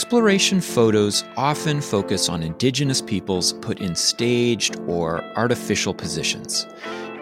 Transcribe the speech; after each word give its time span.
Exploration 0.00 0.62
photos 0.62 1.24
often 1.36 1.82
focus 1.82 2.30
on 2.30 2.42
indigenous 2.42 3.02
peoples 3.02 3.52
put 3.52 3.82
in 3.82 3.94
staged 3.94 4.80
or 4.86 5.22
artificial 5.36 5.92
positions, 5.92 6.66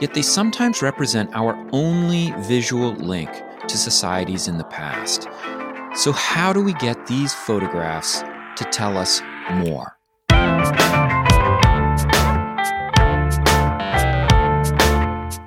yet 0.01 0.14
they 0.14 0.22
sometimes 0.22 0.80
represent 0.80 1.28
our 1.35 1.58
only 1.72 2.33
visual 2.42 2.92
link 2.92 3.28
to 3.67 3.76
societies 3.76 4.46
in 4.46 4.58
the 4.58 4.64
past. 4.64 5.26
So, 5.96 6.12
how 6.12 6.53
do 6.53 6.62
we 6.62 6.72
get 6.74 7.04
these 7.08 7.35
photographs 7.35 8.21
to 8.54 8.64
tell 8.71 8.97
us 8.97 9.22
more? 9.54 9.97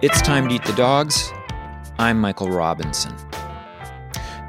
It's 0.01 0.21
time 0.21 0.49
to 0.49 0.55
eat 0.55 0.65
the 0.65 0.73
dogs. 0.75 1.31
I'm 1.97 2.19
Michael 2.19 2.49
Robinson. 2.49 3.15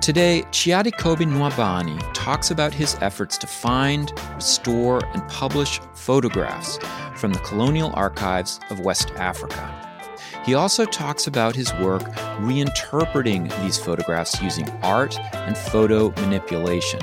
Today, 0.02 0.42
Chiadikobi 0.50 1.26
Nwaubani 1.26 1.96
talks 2.12 2.50
about 2.50 2.74
his 2.74 2.96
efforts 3.00 3.38
to 3.38 3.46
find, 3.46 4.12
restore, 4.34 5.00
and 5.14 5.22
publish 5.28 5.78
photographs 5.94 6.76
from 7.14 7.32
the 7.32 7.38
colonial 7.38 7.92
archives 7.94 8.58
of 8.70 8.80
West 8.80 9.12
Africa. 9.12 9.72
He 10.44 10.54
also 10.54 10.86
talks 10.86 11.28
about 11.28 11.54
his 11.54 11.72
work 11.74 12.02
reinterpreting 12.40 13.48
these 13.62 13.78
photographs 13.78 14.42
using 14.42 14.68
art 14.82 15.16
and 15.34 15.56
photo 15.56 16.10
manipulation. 16.22 16.98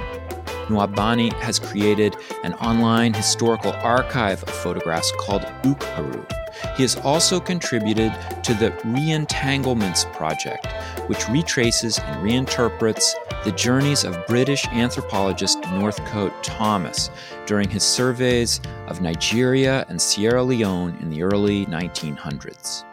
Nwaubani 0.68 1.32
has 1.40 1.58
created 1.58 2.18
an 2.44 2.54
online 2.56 3.14
historical 3.14 3.72
archive 3.76 4.44
of 4.44 4.50
photographs 4.50 5.14
called 5.18 5.44
Ukpuru. 5.64 6.30
He 6.76 6.84
has 6.84 6.98
also 6.98 7.40
contributed 7.40 8.12
to 8.44 8.54
the 8.54 8.72
Reentanglements 8.84 10.12
Project, 10.14 10.68
which 11.10 11.28
retraces 11.28 11.98
and 11.98 12.24
reinterprets 12.24 13.14
the 13.44 13.52
journeys 13.54 14.04
of 14.04 14.16
British 14.28 14.68
anthropologist 14.68 15.60
Northcote 15.72 16.32
Thomas 16.44 17.10
during 17.48 17.68
his 17.68 17.82
surveys 17.82 18.62
of 18.88 19.02
Nigeria 19.02 19.88
and 19.90 20.00
Sierra 20.00 20.44
Leone 20.44 20.96
in 21.02 21.10
the 21.10 21.24
early 21.24 21.66
1900s. 21.66 22.84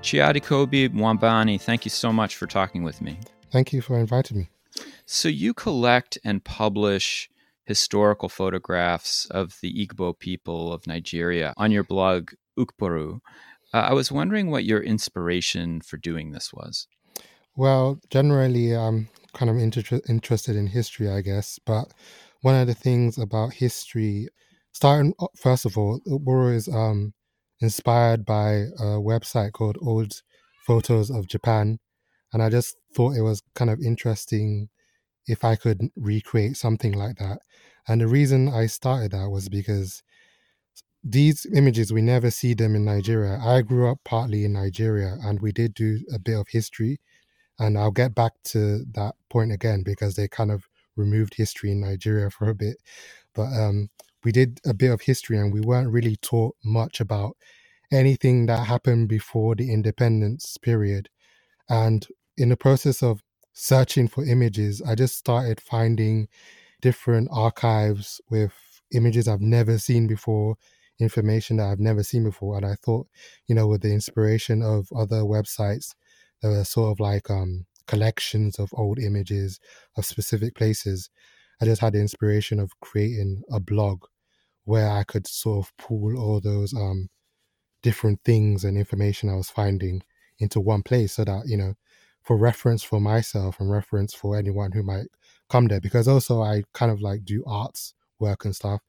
Chiadikobi 0.00 0.88
Nwaubani, 0.88 1.60
thank 1.60 1.84
you 1.84 1.90
so 1.90 2.10
much 2.10 2.36
for 2.36 2.46
talking 2.46 2.82
with 2.82 3.02
me. 3.02 3.18
Thank 3.52 3.74
you 3.74 3.82
for 3.82 3.98
inviting 3.98 4.38
me. 4.38 4.48
So, 5.04 5.28
you 5.28 5.52
collect 5.52 6.16
and 6.24 6.42
publish 6.42 7.28
historical 7.64 8.30
photographs 8.30 9.26
of 9.26 9.58
the 9.60 9.86
Igbo 9.86 10.18
people 10.18 10.72
of 10.72 10.86
Nigeria 10.86 11.52
on 11.58 11.70
your 11.70 11.84
blog, 11.84 12.30
Ukpuru. 12.58 13.20
Uh, 13.72 13.78
I 13.78 13.92
was 13.92 14.10
wondering 14.10 14.50
what 14.50 14.64
your 14.64 14.82
inspiration 14.82 15.80
for 15.80 15.96
doing 15.96 16.32
this 16.32 16.52
was. 16.52 16.86
Well, 17.56 18.00
generally, 18.10 18.74
I'm 18.74 19.08
kind 19.34 19.50
of 19.50 19.56
inter- 19.56 20.00
interested 20.08 20.56
in 20.56 20.68
history, 20.68 21.10
I 21.10 21.20
guess. 21.20 21.58
But 21.64 21.92
one 22.42 22.54
of 22.54 22.66
the 22.66 22.74
things 22.74 23.18
about 23.18 23.54
history, 23.54 24.28
starting 24.72 25.12
first 25.36 25.64
of 25.64 25.76
all, 25.76 26.00
Ukpuru 26.06 26.54
is 26.54 26.68
um, 26.68 27.14
inspired 27.60 28.24
by 28.24 28.50
a 28.78 29.00
website 29.00 29.52
called 29.52 29.76
Old 29.82 30.22
Photos 30.66 31.10
of 31.10 31.26
Japan. 31.26 31.78
And 32.32 32.42
I 32.42 32.48
just 32.48 32.76
thought 32.94 33.16
it 33.16 33.22
was 33.22 33.42
kind 33.54 33.70
of 33.70 33.80
interesting 33.80 34.68
if 35.26 35.44
I 35.44 35.56
could 35.56 35.88
recreate 35.96 36.56
something 36.56 36.92
like 36.92 37.16
that. 37.16 37.40
And 37.86 38.00
the 38.00 38.06
reason 38.06 38.48
I 38.48 38.66
started 38.66 39.12
that 39.12 39.30
was 39.30 39.48
because 39.48 40.02
these 41.04 41.46
images, 41.54 41.92
we 41.92 42.02
never 42.02 42.30
see 42.30 42.54
them 42.54 42.74
in 42.74 42.84
Nigeria. 42.84 43.38
I 43.42 43.62
grew 43.62 43.90
up 43.90 43.98
partly 44.04 44.44
in 44.44 44.52
Nigeria 44.52 45.16
and 45.22 45.40
we 45.40 45.52
did 45.52 45.74
do 45.74 46.00
a 46.12 46.18
bit 46.18 46.38
of 46.38 46.48
history. 46.48 47.00
And 47.58 47.78
I'll 47.78 47.90
get 47.90 48.14
back 48.14 48.32
to 48.46 48.84
that 48.92 49.14
point 49.30 49.52
again 49.52 49.82
because 49.84 50.14
they 50.14 50.28
kind 50.28 50.50
of 50.50 50.64
removed 50.96 51.34
history 51.34 51.72
in 51.72 51.80
Nigeria 51.80 52.30
for 52.30 52.48
a 52.48 52.54
bit. 52.54 52.76
But 53.34 53.52
um, 53.52 53.90
we 54.24 54.32
did 54.32 54.60
a 54.66 54.74
bit 54.74 54.90
of 54.90 55.02
history 55.02 55.38
and 55.38 55.52
we 55.52 55.60
weren't 55.60 55.92
really 55.92 56.16
taught 56.16 56.56
much 56.64 57.00
about 57.00 57.36
anything 57.92 58.46
that 58.46 58.66
happened 58.66 59.08
before 59.08 59.54
the 59.54 59.72
independence 59.72 60.56
period. 60.58 61.08
And 61.68 62.06
in 62.36 62.48
the 62.50 62.56
process 62.56 63.02
of 63.02 63.22
searching 63.52 64.08
for 64.08 64.24
images, 64.24 64.82
I 64.82 64.94
just 64.94 65.16
started 65.16 65.60
finding 65.60 66.28
different 66.80 67.28
archives 67.32 68.20
with 68.30 68.52
images 68.92 69.28
I've 69.28 69.40
never 69.40 69.78
seen 69.78 70.06
before, 70.06 70.56
information 70.98 71.56
that 71.56 71.66
I've 71.66 71.80
never 71.80 72.02
seen 72.02 72.24
before. 72.24 72.56
And 72.56 72.66
I 72.66 72.74
thought, 72.74 73.06
you 73.46 73.54
know, 73.54 73.66
with 73.66 73.82
the 73.82 73.92
inspiration 73.92 74.62
of 74.62 74.88
other 74.96 75.22
websites, 75.22 75.94
there 76.42 76.50
were 76.50 76.64
sort 76.64 76.92
of 76.92 77.00
like 77.00 77.30
um, 77.30 77.66
collections 77.86 78.58
of 78.58 78.70
old 78.72 78.98
images 78.98 79.60
of 79.96 80.04
specific 80.04 80.54
places. 80.54 81.10
I 81.60 81.64
just 81.64 81.80
had 81.80 81.94
the 81.94 82.00
inspiration 82.00 82.60
of 82.60 82.78
creating 82.80 83.42
a 83.50 83.60
blog 83.60 84.04
where 84.64 84.90
I 84.90 85.02
could 85.04 85.26
sort 85.26 85.66
of 85.66 85.76
pull 85.76 86.16
all 86.18 86.40
those 86.40 86.74
um, 86.74 87.08
different 87.82 88.20
things 88.24 88.64
and 88.64 88.76
information 88.76 89.30
I 89.30 89.36
was 89.36 89.50
finding 89.50 90.02
into 90.38 90.60
one 90.60 90.82
place 90.82 91.14
so 91.14 91.24
that, 91.24 91.44
you 91.46 91.56
know, 91.56 91.74
for 92.22 92.36
reference 92.36 92.82
for 92.82 93.00
myself 93.00 93.58
and 93.58 93.70
reference 93.70 94.12
for 94.12 94.36
anyone 94.36 94.72
who 94.72 94.82
might 94.82 95.06
come 95.48 95.66
there 95.66 95.80
because 95.80 96.06
also 96.06 96.42
I 96.42 96.64
kind 96.74 96.92
of 96.92 97.00
like 97.00 97.24
do 97.24 97.42
arts 97.46 97.94
work 98.20 98.44
and 98.44 98.54
stuff. 98.54 98.80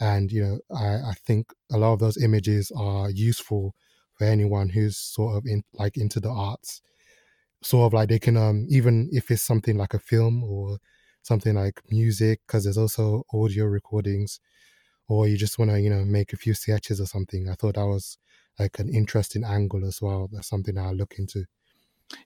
And, 0.00 0.30
you 0.30 0.42
know, 0.42 0.58
I, 0.74 1.10
I 1.10 1.14
think 1.26 1.52
a 1.72 1.78
lot 1.78 1.92
of 1.92 1.98
those 1.98 2.22
images 2.22 2.70
are 2.76 3.10
useful 3.10 3.74
for 4.14 4.26
anyone 4.26 4.68
who's 4.68 4.96
sort 4.96 5.36
of 5.36 5.44
in 5.46 5.62
like 5.74 5.96
into 5.96 6.20
the 6.20 6.30
arts. 6.30 6.80
Sort 7.62 7.86
of 7.86 7.92
like 7.92 8.08
they 8.08 8.20
can 8.20 8.36
um 8.36 8.66
even 8.70 9.08
if 9.12 9.30
it's 9.30 9.42
something 9.42 9.76
like 9.76 9.94
a 9.94 9.98
film 9.98 10.44
or 10.44 10.78
something 11.22 11.54
like 11.54 11.82
music, 11.90 12.40
because 12.46 12.64
there's 12.64 12.78
also 12.78 13.24
audio 13.34 13.64
recordings, 13.64 14.40
or 15.08 15.26
you 15.26 15.36
just 15.36 15.58
want 15.58 15.70
to, 15.70 15.80
you 15.80 15.90
know, 15.90 16.04
make 16.04 16.32
a 16.32 16.36
few 16.36 16.54
sketches 16.54 17.00
or 17.00 17.06
something. 17.06 17.48
I 17.48 17.54
thought 17.54 17.74
that 17.74 17.86
was 17.86 18.18
like 18.58 18.78
an 18.78 18.88
interesting 18.88 19.44
angle 19.44 19.84
as 19.84 20.00
well. 20.00 20.28
That's 20.32 20.48
something 20.48 20.78
I'll 20.78 20.94
look 20.94 21.14
into. 21.18 21.46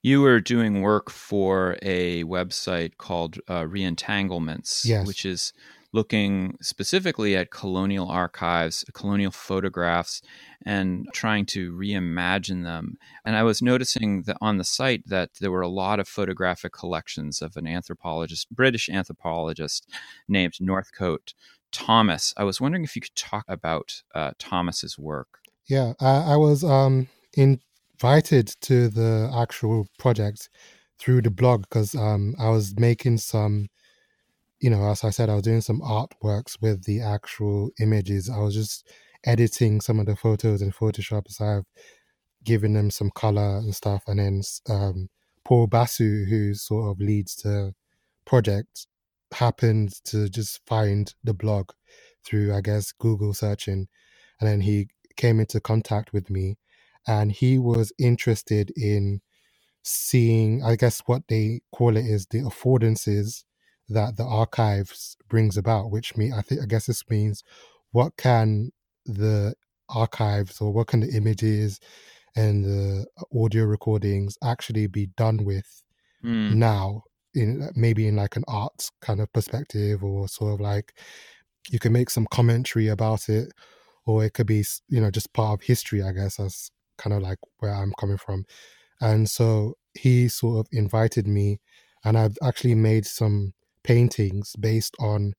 You 0.03 0.21
were 0.21 0.41
doing 0.41 0.81
work 0.83 1.11
for 1.11 1.77
a 1.83 2.25
website 2.25 2.97
called 2.99 3.39
uh, 3.49 3.63
Reentanglements, 3.63 4.85
yes. 4.85 5.07
which 5.07 5.25
is 5.27 5.53
looking 5.93 6.57
specifically 6.61 7.37
at 7.37 7.51
colonial 7.51 8.09
archives, 8.09 8.85
colonial 8.95 9.31
photographs, 9.31 10.23
and 10.65 11.07
trying 11.13 11.45
to 11.45 11.73
reimagine 11.73 12.65
them. 12.65 12.97
And 13.25 13.37
I 13.37 13.43
was 13.43 13.61
noticing 13.61 14.23
that 14.23 14.39
on 14.41 14.57
the 14.57 14.65
site 14.65 15.03
that 15.07 15.31
there 15.41 15.51
were 15.51 15.61
a 15.61 15.69
lot 15.69 16.01
of 16.01 16.09
photographic 16.09 16.73
collections 16.73 17.43
of 17.43 17.57
an 17.57 17.67
anthropologist, 17.67 18.51
British 18.51 18.89
anthropologist 18.89 19.89
named 20.29 20.55
Northcote 20.61 21.35
Thomas. 21.73 22.33
I 22.37 22.45
was 22.45 22.61
wondering 22.61 22.85
if 22.85 22.95
you 22.95 23.03
could 23.03 23.17
talk 23.17 23.45
about 23.49 24.03
uh, 24.15 24.33
Thomas's 24.39 24.99
work. 24.99 25.39
Yeah, 25.67 25.95
I, 26.01 26.33
I 26.33 26.37
was 26.37 26.65
um, 26.65 27.09
invited 27.35 28.55
to 28.63 28.89
the 28.89 29.33
actual 29.35 29.87
project 29.99 30.49
through 30.99 31.23
the 31.23 31.31
blog 31.31 31.63
because 31.63 31.95
um, 31.95 32.35
I 32.39 32.51
was 32.51 32.79
making 32.79 33.19
some, 33.19 33.69
you 34.63 34.71
know, 34.71 34.89
as 34.89 35.03
I 35.03 35.11
said, 35.11 35.29
I 35.29 35.35
was 35.35 35.43
doing 35.43 35.61
some 35.61 35.81
artworks 35.81 36.57
with 36.63 36.85
the 36.85 37.03
actual 37.03 37.71
images. 37.81 38.31
I 38.31 38.39
was 38.39 38.55
just 38.55 38.89
editing 39.25 39.81
some 39.81 39.99
of 39.99 40.07
the 40.07 40.15
photos 40.15 40.63
in 40.63 40.71
Photoshop 40.71 41.25
as 41.29 41.41
I've 41.41 41.65
given 42.45 42.73
them 42.73 42.91
some 42.91 43.11
color 43.11 43.59
and 43.59 43.75
stuff. 43.75 44.05
And 44.07 44.21
then 44.21 44.43
um, 44.71 45.09
Paul 45.45 45.67
Basu, 45.67 46.27
who 46.27 46.55
sort 46.55 46.93
of 46.93 47.01
leads 47.01 47.37
the 47.37 47.75
project, 48.25 48.87
happened 49.35 49.95
to 50.05 50.29
just 50.29 50.61
find 50.67 51.13
the 51.25 51.35
blog 51.35 51.71
through, 52.25 52.55
I 52.55 52.61
guess, 52.61 52.93
Google 52.93 53.35
searching. 53.35 53.89
And 54.41 54.49
then 54.49 54.61
he 54.61 54.89
came 55.17 55.41
into 55.41 55.61
contact 55.61 56.13
with 56.13 56.31
me 56.31 56.57
and 57.09 57.33
he 57.33 57.59
was 57.59 57.93
interested 57.99 58.73
in 58.77 59.21
seeing 59.83 60.63
i 60.63 60.77
guess 60.77 61.03
what 61.07 61.23
they 61.29 61.61
call 61.73 61.97
it 61.97 62.07
is 62.07 62.27
the 62.27 62.39
affordances 62.39 63.43
that 63.93 64.17
the 64.17 64.25
archives 64.25 65.17
brings 65.29 65.57
about 65.57 65.91
which 65.91 66.17
me 66.17 66.33
i 66.33 66.43
think 66.43 66.61
i 66.61 66.67
guess 66.67 66.87
this 66.87 67.09
means 67.09 67.43
what 67.93 68.17
can 68.17 68.71
the 69.07 69.55
archives 69.89 70.61
or 70.61 70.73
what 70.73 70.87
can 70.87 71.01
the 71.01 71.11
images 71.17 71.81
and 72.35 72.65
the 72.65 73.05
audio 73.39 73.65
recordings 73.65 74.39
actually 74.43 74.87
be 74.87 75.07
done 75.17 75.45
with 75.45 75.83
mm. 76.25 76.55
now 76.55 77.03
in 77.35 77.69
maybe 77.75 78.07
in 78.07 78.17
like 78.17 78.37
an 78.37 78.45
arts 78.49 78.91
kind 79.01 79.21
of 79.21 79.33
perspective 79.33 80.03
or 80.03 80.29
sort 80.29 80.55
of 80.55 80.61
like 80.61 80.95
you 81.71 81.79
can 81.79 81.93
make 81.93 82.11
some 82.11 82.27
commentary 82.31 82.89
about 82.89 83.29
it 83.29 83.53
or 84.07 84.25
it 84.25 84.33
could 84.33 84.47
be 84.47 84.65
you 84.89 85.01
know 85.01 85.11
just 85.11 85.33
part 85.33 85.61
of 85.61 85.67
history 85.67 86.03
i 86.03 86.13
guess 86.13 86.41
as 86.41 86.71
kind 87.03 87.15
of 87.15 87.23
like 87.23 87.39
where 87.59 87.73
I'm 87.73 87.93
coming 87.99 88.19
from. 88.19 88.45
And 89.01 89.29
so 89.29 89.75
he 89.95 90.29
sort 90.29 90.61
of 90.61 90.69
invited 90.73 91.27
me, 91.27 91.61
and 92.05 92.17
I've 92.17 92.37
actually 92.43 92.75
made 92.75 93.07
some 93.07 93.53
paintings 93.85 94.55
based 94.59 94.95
on 94.99 95.35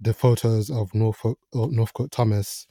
the 0.00 0.14
photos 0.14 0.70
of 0.70 0.94
Norfolk, 0.94 1.38
Northcote 1.54 2.10
Thomas, 2.10 2.66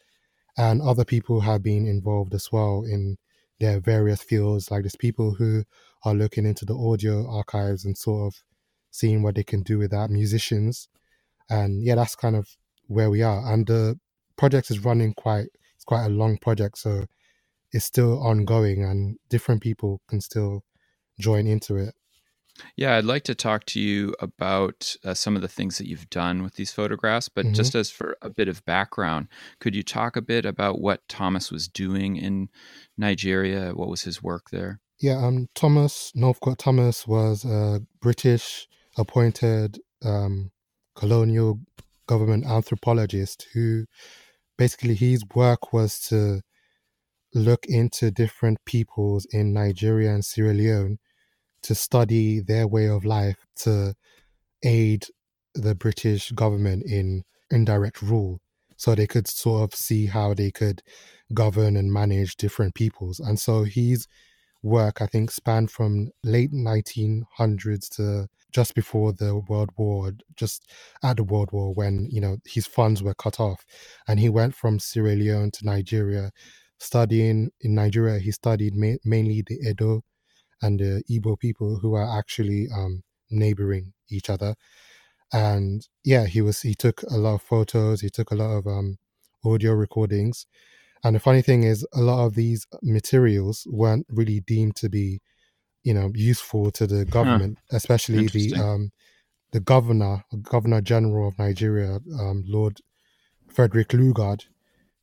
and 0.57 0.81
other 0.81 1.05
people 1.05 1.41
have 1.41 1.63
been 1.63 1.87
involved 1.87 2.33
as 2.33 2.49
well 2.51 2.83
in 2.83 3.17
their 3.59 3.79
various 3.79 4.21
fields. 4.21 4.69
Like 4.69 4.83
there's 4.83 4.95
people 4.95 5.35
who 5.35 5.63
are 6.03 6.13
looking 6.13 6.45
into 6.45 6.65
the 6.65 6.75
audio 6.75 7.29
archives 7.29 7.85
and 7.85 7.97
sort 7.97 8.33
of 8.33 8.43
seeing 8.89 9.21
what 9.21 9.35
they 9.35 9.43
can 9.43 9.61
do 9.61 9.77
with 9.77 9.91
that, 9.91 10.09
musicians. 10.09 10.89
And 11.49 11.83
yeah, 11.83 11.95
that's 11.95 12.15
kind 12.15 12.35
of 12.35 12.49
where 12.87 13.09
we 13.09 13.21
are. 13.21 13.53
And 13.53 13.65
the 13.65 13.97
project 14.35 14.71
is 14.71 14.83
running 14.83 15.13
quite, 15.13 15.47
it's 15.75 15.85
quite 15.85 16.05
a 16.05 16.09
long 16.09 16.37
project. 16.37 16.77
So 16.79 17.05
it's 17.71 17.85
still 17.85 18.21
ongoing 18.21 18.83
and 18.83 19.17
different 19.29 19.61
people 19.61 20.01
can 20.07 20.19
still 20.19 20.63
join 21.19 21.47
into 21.47 21.77
it. 21.77 21.93
Yeah, 22.75 22.95
I'd 22.95 23.05
like 23.05 23.23
to 23.23 23.35
talk 23.35 23.65
to 23.67 23.79
you 23.79 24.13
about 24.19 24.95
uh, 25.03 25.13
some 25.13 25.35
of 25.35 25.41
the 25.41 25.47
things 25.47 25.77
that 25.77 25.87
you've 25.87 26.09
done 26.09 26.43
with 26.43 26.55
these 26.55 26.71
photographs, 26.71 27.29
but 27.29 27.45
mm-hmm. 27.45 27.53
just 27.53 27.75
as 27.75 27.89
for 27.89 28.17
a 28.21 28.29
bit 28.29 28.47
of 28.47 28.65
background, 28.65 29.27
could 29.59 29.75
you 29.75 29.83
talk 29.83 30.15
a 30.15 30.21
bit 30.21 30.45
about 30.45 30.79
what 30.79 31.07
Thomas 31.07 31.51
was 31.51 31.67
doing 31.67 32.17
in 32.17 32.49
Nigeria? 32.97 33.71
What 33.73 33.89
was 33.89 34.03
his 34.03 34.21
work 34.21 34.49
there? 34.51 34.79
Yeah, 34.99 35.17
um, 35.25 35.47
Thomas 35.55 36.11
Northcote 36.13 36.59
Thomas 36.59 37.07
was 37.07 37.43
a 37.43 37.81
British 38.01 38.67
appointed 38.97 39.79
um, 40.03 40.51
colonial 40.95 41.59
government 42.07 42.45
anthropologist 42.45 43.47
who 43.53 43.85
basically 44.57 44.93
his 44.93 45.23
work 45.33 45.73
was 45.73 45.99
to 45.99 46.41
look 47.33 47.65
into 47.65 48.11
different 48.11 48.59
peoples 48.65 49.25
in 49.31 49.53
Nigeria 49.53 50.13
and 50.13 50.23
Sierra 50.23 50.53
Leone 50.53 50.99
to 51.63 51.75
study 51.75 52.39
their 52.39 52.67
way 52.67 52.87
of 52.87 53.05
life 53.05 53.45
to 53.57 53.93
aid 54.63 55.05
the 55.53 55.75
British 55.75 56.31
government 56.31 56.83
in 56.85 57.23
indirect 57.49 58.01
rule. 58.01 58.39
So 58.77 58.95
they 58.95 59.07
could 59.07 59.27
sort 59.27 59.63
of 59.63 59.77
see 59.77 60.07
how 60.07 60.33
they 60.33 60.51
could 60.51 60.81
govern 61.33 61.77
and 61.77 61.93
manage 61.93 62.35
different 62.35 62.73
peoples. 62.73 63.19
And 63.19 63.39
so 63.39 63.63
his 63.63 64.07
work, 64.63 65.01
I 65.01 65.07
think, 65.07 65.31
spanned 65.31 65.71
from 65.71 66.11
late 66.23 66.51
1900s 66.51 67.89
to 67.95 68.27
just 68.51 68.75
before 68.75 69.13
the 69.13 69.37
World 69.47 69.69
War, 69.77 70.11
just 70.35 70.69
at 71.03 71.17
the 71.17 71.23
World 71.23 71.51
War 71.51 71.73
when, 71.73 72.07
you 72.11 72.21
know, 72.21 72.37
his 72.45 72.67
funds 72.67 73.01
were 73.01 73.13
cut 73.13 73.39
off. 73.39 73.65
And 74.07 74.19
he 74.19 74.29
went 74.29 74.55
from 74.55 74.79
Sierra 74.79 75.15
Leone 75.15 75.51
to 75.51 75.65
Nigeria, 75.65 76.31
studying 76.79 77.51
in 77.61 77.75
Nigeria. 77.75 78.19
He 78.19 78.31
studied 78.31 78.75
ma- 78.75 78.95
mainly 79.05 79.43
the 79.45 79.59
Edo 79.67 80.01
and 80.61 80.79
the 80.79 81.03
Igbo 81.09 81.39
people 81.39 81.79
who 81.79 81.95
are 81.95 82.17
actually 82.19 82.67
um, 82.75 83.03
neighboring 83.29 83.93
each 84.09 84.29
other. 84.29 84.55
And 85.33 85.87
yeah, 86.03 86.25
he 86.25 86.41
was 86.41 86.61
he 86.61 86.75
took 86.75 87.03
a 87.03 87.17
lot 87.17 87.35
of 87.35 87.41
photos. 87.41 88.01
He 88.01 88.09
took 88.09 88.31
a 88.31 88.35
lot 88.35 88.51
of 88.57 88.67
um, 88.67 88.97
audio 89.45 89.73
recordings. 89.73 90.45
And 91.03 91.15
the 91.15 91.19
funny 91.19 91.41
thing 91.41 91.63
is, 91.63 91.85
a 91.93 92.01
lot 92.01 92.25
of 92.25 92.35
these 92.35 92.67
materials 92.83 93.65
weren't 93.69 94.05
really 94.09 94.41
deemed 94.41 94.75
to 94.77 94.89
be, 94.89 95.21
you 95.83 95.93
know, 95.93 96.11
useful 96.13 96.69
to 96.71 96.85
the 96.85 97.05
government, 97.05 97.57
huh. 97.71 97.77
especially 97.77 98.27
the 98.27 98.53
um, 98.55 98.91
the 99.51 99.59
governor, 99.59 100.23
Governor 100.43 100.81
General 100.81 101.27
of 101.27 101.39
Nigeria, 101.39 101.99
um, 102.19 102.43
Lord 102.47 102.79
Frederick 103.47 103.89
Lugard, 103.89 104.45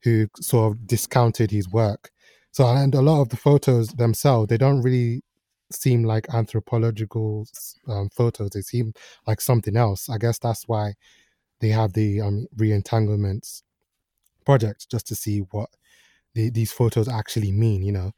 who 0.02 0.28
sort 0.40 0.72
of 0.72 0.86
discounted 0.86 1.50
his 1.50 1.68
work. 1.68 2.10
So, 2.50 2.66
and 2.66 2.94
a 2.94 3.02
lot 3.02 3.20
of 3.20 3.28
the 3.28 3.36
photos 3.36 3.88
themselves, 3.88 4.48
they 4.48 4.56
don't 4.56 4.82
really 4.82 5.22
seem 5.70 6.04
like 6.04 6.26
anthropological 6.32 7.46
um, 7.88 8.08
photos. 8.10 8.50
They 8.50 8.62
seem 8.62 8.92
like 9.26 9.40
something 9.40 9.76
else. 9.76 10.08
I 10.08 10.18
guess 10.18 10.38
that's 10.38 10.66
why 10.66 10.94
they 11.60 11.68
have 11.68 11.92
the 11.92 12.20
um, 12.20 12.46
re-entanglements 12.56 13.62
project 14.44 14.88
just 14.90 15.06
to 15.08 15.14
see 15.14 15.40
what 15.50 15.68
the, 16.34 16.50
these 16.50 16.72
photos 16.72 17.08
actually 17.08 17.52
mean, 17.52 17.82
you 17.82 17.92
know. 17.92 18.12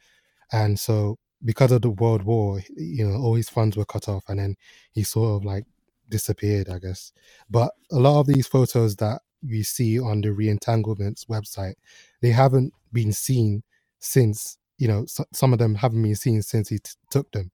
And 0.52 0.78
so 0.78 1.18
because 1.44 1.72
of 1.72 1.82
the 1.82 1.90
World 1.90 2.22
War, 2.22 2.60
you 2.76 3.06
know, 3.06 3.16
all 3.16 3.34
his 3.34 3.48
funds 3.48 3.76
were 3.76 3.84
cut 3.84 4.08
off, 4.08 4.24
and 4.28 4.38
then 4.38 4.56
he 4.92 5.02
sort 5.02 5.36
of 5.36 5.44
like 5.44 5.64
disappeared, 6.08 6.68
I 6.68 6.78
guess. 6.78 7.12
But 7.48 7.72
a 7.90 7.96
lot 7.96 8.20
of 8.20 8.26
these 8.26 8.46
photos 8.46 8.96
that 8.96 9.22
we 9.42 9.62
see 9.62 9.98
on 9.98 10.20
the 10.20 10.32
re-entanglements 10.32 11.24
website, 11.24 11.74
they 12.20 12.30
haven't 12.30 12.74
been 12.92 13.12
seen 13.12 13.62
since 14.00 14.58
you 14.80 14.88
know, 14.88 15.04
so, 15.06 15.24
some 15.32 15.52
of 15.52 15.58
them 15.58 15.74
haven't 15.76 16.02
been 16.02 16.16
seen 16.16 16.42
since 16.42 16.70
he 16.70 16.78
t- 16.78 16.92
took 17.10 17.30
them. 17.32 17.50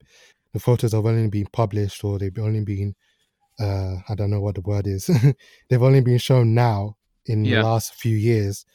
The 0.53 0.59
photos 0.59 0.93
have 0.93 1.05
only 1.05 1.27
been 1.27 1.47
published 1.51 2.03
or 2.03 2.17
they've 2.17 2.39
only 2.39 2.63
been, 2.63 2.95
uh, 3.59 3.97
I 4.07 4.15
don't 4.15 4.31
know 4.31 4.39
what 4.39 4.55
the 4.55 4.61
word 4.61 4.87
is. 4.87 5.07
they've 5.69 5.83
only 5.83 6.01
been 6.01 6.17
shown 6.17 6.55
now 6.55 6.95
in 7.25 7.43
yeah. 7.43 7.57
the 7.57 7.67
last 7.67 7.93
few 7.95 8.15
years 8.15 8.65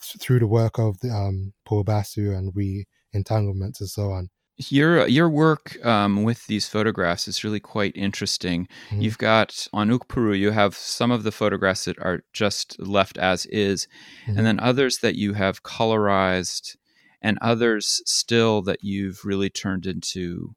through 0.00 0.40
the 0.40 0.46
work 0.46 0.78
of 0.78 0.98
the, 1.00 1.10
um, 1.10 1.52
Paul 1.66 1.84
Basu 1.84 2.32
and 2.32 2.50
re-entanglements 2.56 3.80
and 3.80 3.90
so 3.90 4.10
on. 4.10 4.30
Your 4.68 5.08
your 5.08 5.28
work 5.28 5.84
um, 5.84 6.22
with 6.22 6.46
these 6.46 6.68
photographs 6.68 7.26
is 7.26 7.42
really 7.42 7.58
quite 7.58 7.96
interesting. 7.96 8.68
Mm-hmm. 8.90 9.00
You've 9.00 9.18
got 9.18 9.66
on 9.72 9.90
Ukpuru, 9.90 10.38
you 10.38 10.50
have 10.50 10.76
some 10.76 11.10
of 11.10 11.24
the 11.24 11.32
photographs 11.32 11.86
that 11.86 11.98
are 11.98 12.22
just 12.32 12.78
left 12.78 13.18
as 13.18 13.46
is, 13.46 13.88
mm-hmm. 14.26 14.36
and 14.36 14.46
then 14.46 14.60
others 14.60 14.98
that 14.98 15.16
you 15.16 15.32
have 15.32 15.62
colorized 15.62 16.76
and 17.22 17.38
others 17.40 18.02
still 18.04 18.60
that 18.62 18.82
you've 18.82 19.24
really 19.24 19.48
turned 19.48 19.86
into 19.86 20.54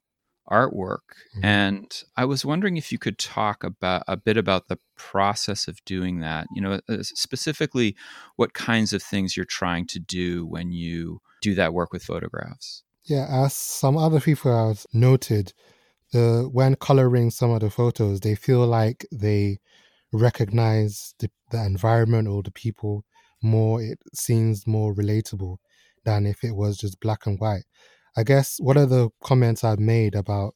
artwork. 0.49 0.99
Mm-hmm. 1.35 1.45
And 1.45 2.03
I 2.17 2.25
was 2.25 2.45
wondering 2.45 2.77
if 2.77 2.91
you 2.91 2.97
could 2.97 3.17
talk 3.17 3.63
about 3.63 4.03
a 4.07 4.17
bit 4.17 4.37
about 4.37 4.67
the 4.67 4.79
process 4.97 5.67
of 5.67 5.83
doing 5.85 6.19
that. 6.19 6.47
You 6.53 6.61
know, 6.61 6.79
uh, 6.89 6.97
specifically 7.01 7.95
what 8.35 8.53
kinds 8.53 8.93
of 8.93 9.01
things 9.01 9.35
you're 9.35 9.45
trying 9.45 9.87
to 9.87 9.99
do 9.99 10.45
when 10.45 10.71
you 10.71 11.21
do 11.41 11.55
that 11.55 11.73
work 11.73 11.93
with 11.93 12.03
photographs. 12.03 12.83
Yeah, 13.05 13.27
as 13.29 13.53
some 13.53 13.97
other 13.97 14.19
people 14.19 14.51
have 14.51 14.85
noted, 14.93 15.53
the 16.11 16.49
when 16.51 16.75
coloring 16.75 17.29
some 17.29 17.51
of 17.51 17.61
the 17.61 17.69
photos, 17.69 18.19
they 18.19 18.35
feel 18.35 18.65
like 18.65 19.05
they 19.11 19.59
recognize 20.11 21.13
the, 21.19 21.29
the 21.51 21.63
environment 21.63 22.27
or 22.27 22.41
the 22.41 22.51
people 22.51 23.05
more. 23.41 23.81
It 23.81 23.99
seems 24.13 24.65
more 24.65 24.93
relatable 24.93 25.57
than 26.05 26.25
if 26.25 26.43
it 26.43 26.55
was 26.55 26.77
just 26.77 26.99
black 26.99 27.25
and 27.25 27.39
white. 27.39 27.65
I 28.17 28.23
guess 28.23 28.57
one 28.59 28.77
of 28.77 28.89
the 28.89 29.09
comments 29.23 29.63
I've 29.63 29.79
made 29.79 30.15
about 30.15 30.55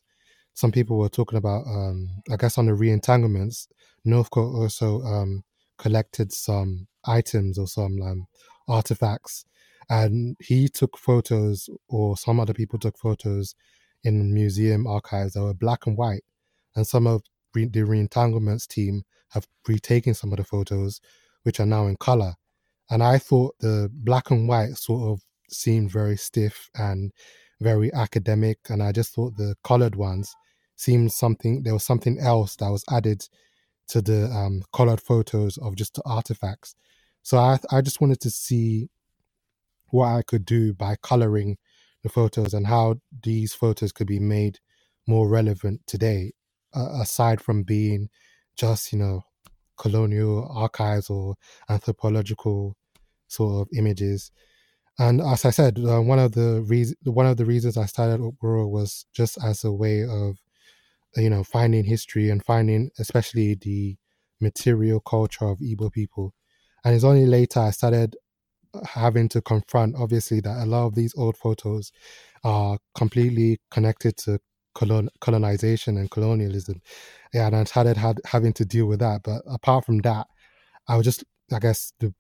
some 0.54 0.72
people 0.72 0.98
were 0.98 1.10
talking 1.10 1.38
about, 1.38 1.66
um, 1.68 2.10
I 2.32 2.38
guess 2.38 2.58
on 2.58 2.66
the 2.66 2.74
re-entanglements, 2.74 3.68
Northcote 4.06 4.56
also 4.56 5.02
um, 5.02 5.44
collected 5.78 6.32
some 6.32 6.88
items 7.06 7.58
or 7.58 7.68
some 7.68 8.02
um, 8.02 8.28
artifacts, 8.68 9.46
and 9.90 10.36
he 10.40 10.68
took 10.68 10.98
photos, 10.98 11.70
or 11.88 12.18
some 12.18 12.40
other 12.40 12.54
people 12.54 12.78
took 12.80 12.98
photos 12.98 13.56
in 14.04 14.34
museum 14.34 14.86
archives 14.88 15.34
that 15.34 15.44
were 15.44 15.54
black 15.54 15.86
and 15.86 15.98
white, 15.98 16.24
and 16.76 16.86
some 16.86 17.08
of 17.08 17.22
re- 17.54 17.66
the 17.66 17.84
re-entanglements 17.84 18.68
team 18.68 19.04
have 19.30 19.48
retaken 19.68 20.14
some 20.14 20.32
of 20.32 20.38
the 20.38 20.44
photos, 20.44 21.02
which 21.44 21.60
are 21.60 21.66
now 21.66 21.88
in 21.88 21.96
color. 21.96 22.34
And 22.90 23.04
I 23.04 23.18
thought 23.18 23.56
the 23.60 23.90
black 23.94 24.32
and 24.32 24.48
white 24.48 24.76
sort 24.76 25.12
of 25.12 25.22
seemed 25.52 25.92
very 25.92 26.18
stiff 26.18 26.70
and 26.76 27.12
very 27.62 27.94
academic. 27.94 28.60
And 28.70 28.82
I 28.82 28.92
just 28.92 29.14
thought 29.14 29.38
the 29.38 29.56
colored 29.64 29.96
ones 29.96 30.34
seemed 30.76 31.12
something, 31.12 31.64
there 31.64 31.74
was 31.74 31.84
something 31.84 32.20
else 32.20 32.56
that 32.58 32.70
was 32.70 32.86
added 32.90 33.28
to 33.90 34.02
the 34.02 34.26
um, 34.28 34.64
colored 34.74 35.02
photos 35.02 35.58
of 35.58 35.76
just 35.76 35.96
the 35.96 36.04
artifacts. 36.06 36.76
So 37.22 37.38
I, 37.38 37.60
I 37.72 37.82
just 37.82 38.00
wanted 38.00 38.22
to 38.22 38.30
see 38.30 38.90
what 39.90 40.08
I 40.08 40.22
could 40.22 40.46
do 40.46 40.74
by 40.74 40.96
coloring 41.02 41.58
the 42.04 42.10
photos 42.10 42.54
and 42.54 42.68
how 42.68 42.96
these 43.24 43.54
photos 43.54 43.92
could 43.92 44.08
be 44.08 44.20
made 44.20 44.60
more 45.08 45.28
relevant 45.28 45.82
today, 45.88 46.32
uh, 46.74 47.00
aside 47.02 47.42
from 47.42 47.64
being 47.64 48.10
just, 48.56 48.94
you 48.94 49.00
know, 49.00 49.24
colonial 49.78 50.50
archives 50.54 51.10
or 51.10 51.36
anthropological 51.70 52.76
sort 53.28 53.62
of 53.62 53.68
images. 53.78 54.32
And 55.00 55.22
as 55.22 55.46
I 55.46 55.52
said, 55.52 55.80
uh, 55.80 56.02
one 56.02 56.20
of 56.20 56.34
the 56.34 56.96
one 57.06 57.26
of 57.26 57.38
the 57.38 57.46
reasons 57.46 57.78
I 57.78 57.86
started 57.86 58.20
Ukpuru 58.20 58.70
was 58.70 59.06
just 59.14 59.42
as 59.44 59.64
a 59.64 59.72
way 59.72 60.04
of, 60.04 60.38
you 61.16 61.30
know, 61.30 61.44
finding 61.44 61.86
history 61.86 62.30
and 62.30 62.44
finding 62.44 62.92
especially 63.00 63.56
the 63.56 63.98
material 64.42 65.00
culture 65.00 65.46
of 65.46 65.60
Igbo 65.60 65.92
people. 65.92 66.34
And 66.84 66.94
it's 66.94 67.06
only 67.06 67.26
later 67.26 67.62
I 67.62 67.72
started 67.72 68.18
uh, 68.74 68.86
having 68.86 69.30
to 69.30 69.42
confront, 69.42 69.96
obviously, 69.96 70.42
that 70.42 70.64
a 70.64 70.66
lot 70.66 70.86
of 70.88 70.96
these 70.96 71.14
old 71.18 71.38
photos 71.38 71.92
are 72.44 72.78
completely 72.94 73.60
connected 73.72 74.18
to 74.18 74.40
colon- 74.76 75.10
colonization 75.22 75.98
and 75.98 76.12
colonialism. 76.12 76.82
Yeah, 77.34 77.48
and 77.48 77.56
I 77.56 77.64
started 77.66 77.98
had, 77.98 78.20
having 78.26 78.54
to 78.54 78.66
deal 78.66 78.86
with 78.88 79.00
that. 79.00 79.24
But 79.24 79.44
apart 79.48 79.86
from 79.86 80.00
that, 80.00 80.28
I 80.88 80.98
was 80.98 81.06
just, 81.06 81.24
I 81.54 81.60
guess, 81.60 81.94
the 82.00 82.14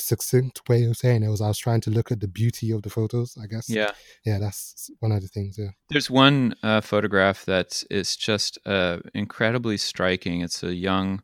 succinct 0.00 0.68
way 0.68 0.84
of 0.84 0.96
saying 0.96 1.22
it 1.22 1.28
was 1.28 1.40
I 1.40 1.48
was 1.48 1.58
trying 1.58 1.80
to 1.82 1.90
look 1.90 2.10
at 2.12 2.20
the 2.20 2.28
beauty 2.28 2.70
of 2.72 2.82
the 2.82 2.90
photos, 2.90 3.36
I 3.42 3.46
guess. 3.46 3.68
Yeah. 3.68 3.92
Yeah, 4.24 4.38
that's 4.38 4.90
one 5.00 5.12
of 5.12 5.22
the 5.22 5.28
things. 5.28 5.56
Yeah. 5.58 5.70
There's 5.88 6.10
one 6.10 6.54
uh, 6.62 6.80
photograph 6.80 7.44
that 7.46 7.82
is 7.90 8.16
just 8.16 8.58
uh, 8.66 8.98
incredibly 9.14 9.76
striking. 9.76 10.40
It's 10.42 10.62
a 10.62 10.74
young 10.74 11.22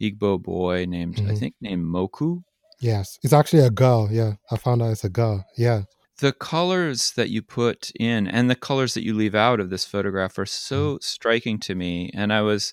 Igbo 0.00 0.42
boy 0.42 0.84
named, 0.86 1.16
mm-hmm. 1.16 1.30
I 1.30 1.34
think, 1.34 1.54
named 1.60 1.84
Moku. 1.84 2.42
Yes. 2.80 3.18
It's 3.22 3.32
actually 3.32 3.64
a 3.64 3.70
girl. 3.70 4.08
Yeah. 4.10 4.34
I 4.50 4.56
found 4.56 4.82
out 4.82 4.90
it's 4.90 5.04
a 5.04 5.08
girl. 5.08 5.44
Yeah. 5.56 5.82
the 6.18 6.32
colors 6.32 7.12
that 7.12 7.30
you 7.30 7.42
put 7.42 7.90
in 7.98 8.28
and 8.28 8.48
the 8.48 8.54
colors 8.54 8.94
that 8.94 9.04
you 9.04 9.12
leave 9.14 9.34
out 9.34 9.58
of 9.60 9.70
this 9.70 9.84
photograph 9.84 10.38
are 10.38 10.46
so 10.46 10.94
mm. 10.94 11.02
striking 11.02 11.58
to 11.58 11.74
me 11.74 12.10
and 12.14 12.32
i 12.32 12.40
was 12.40 12.72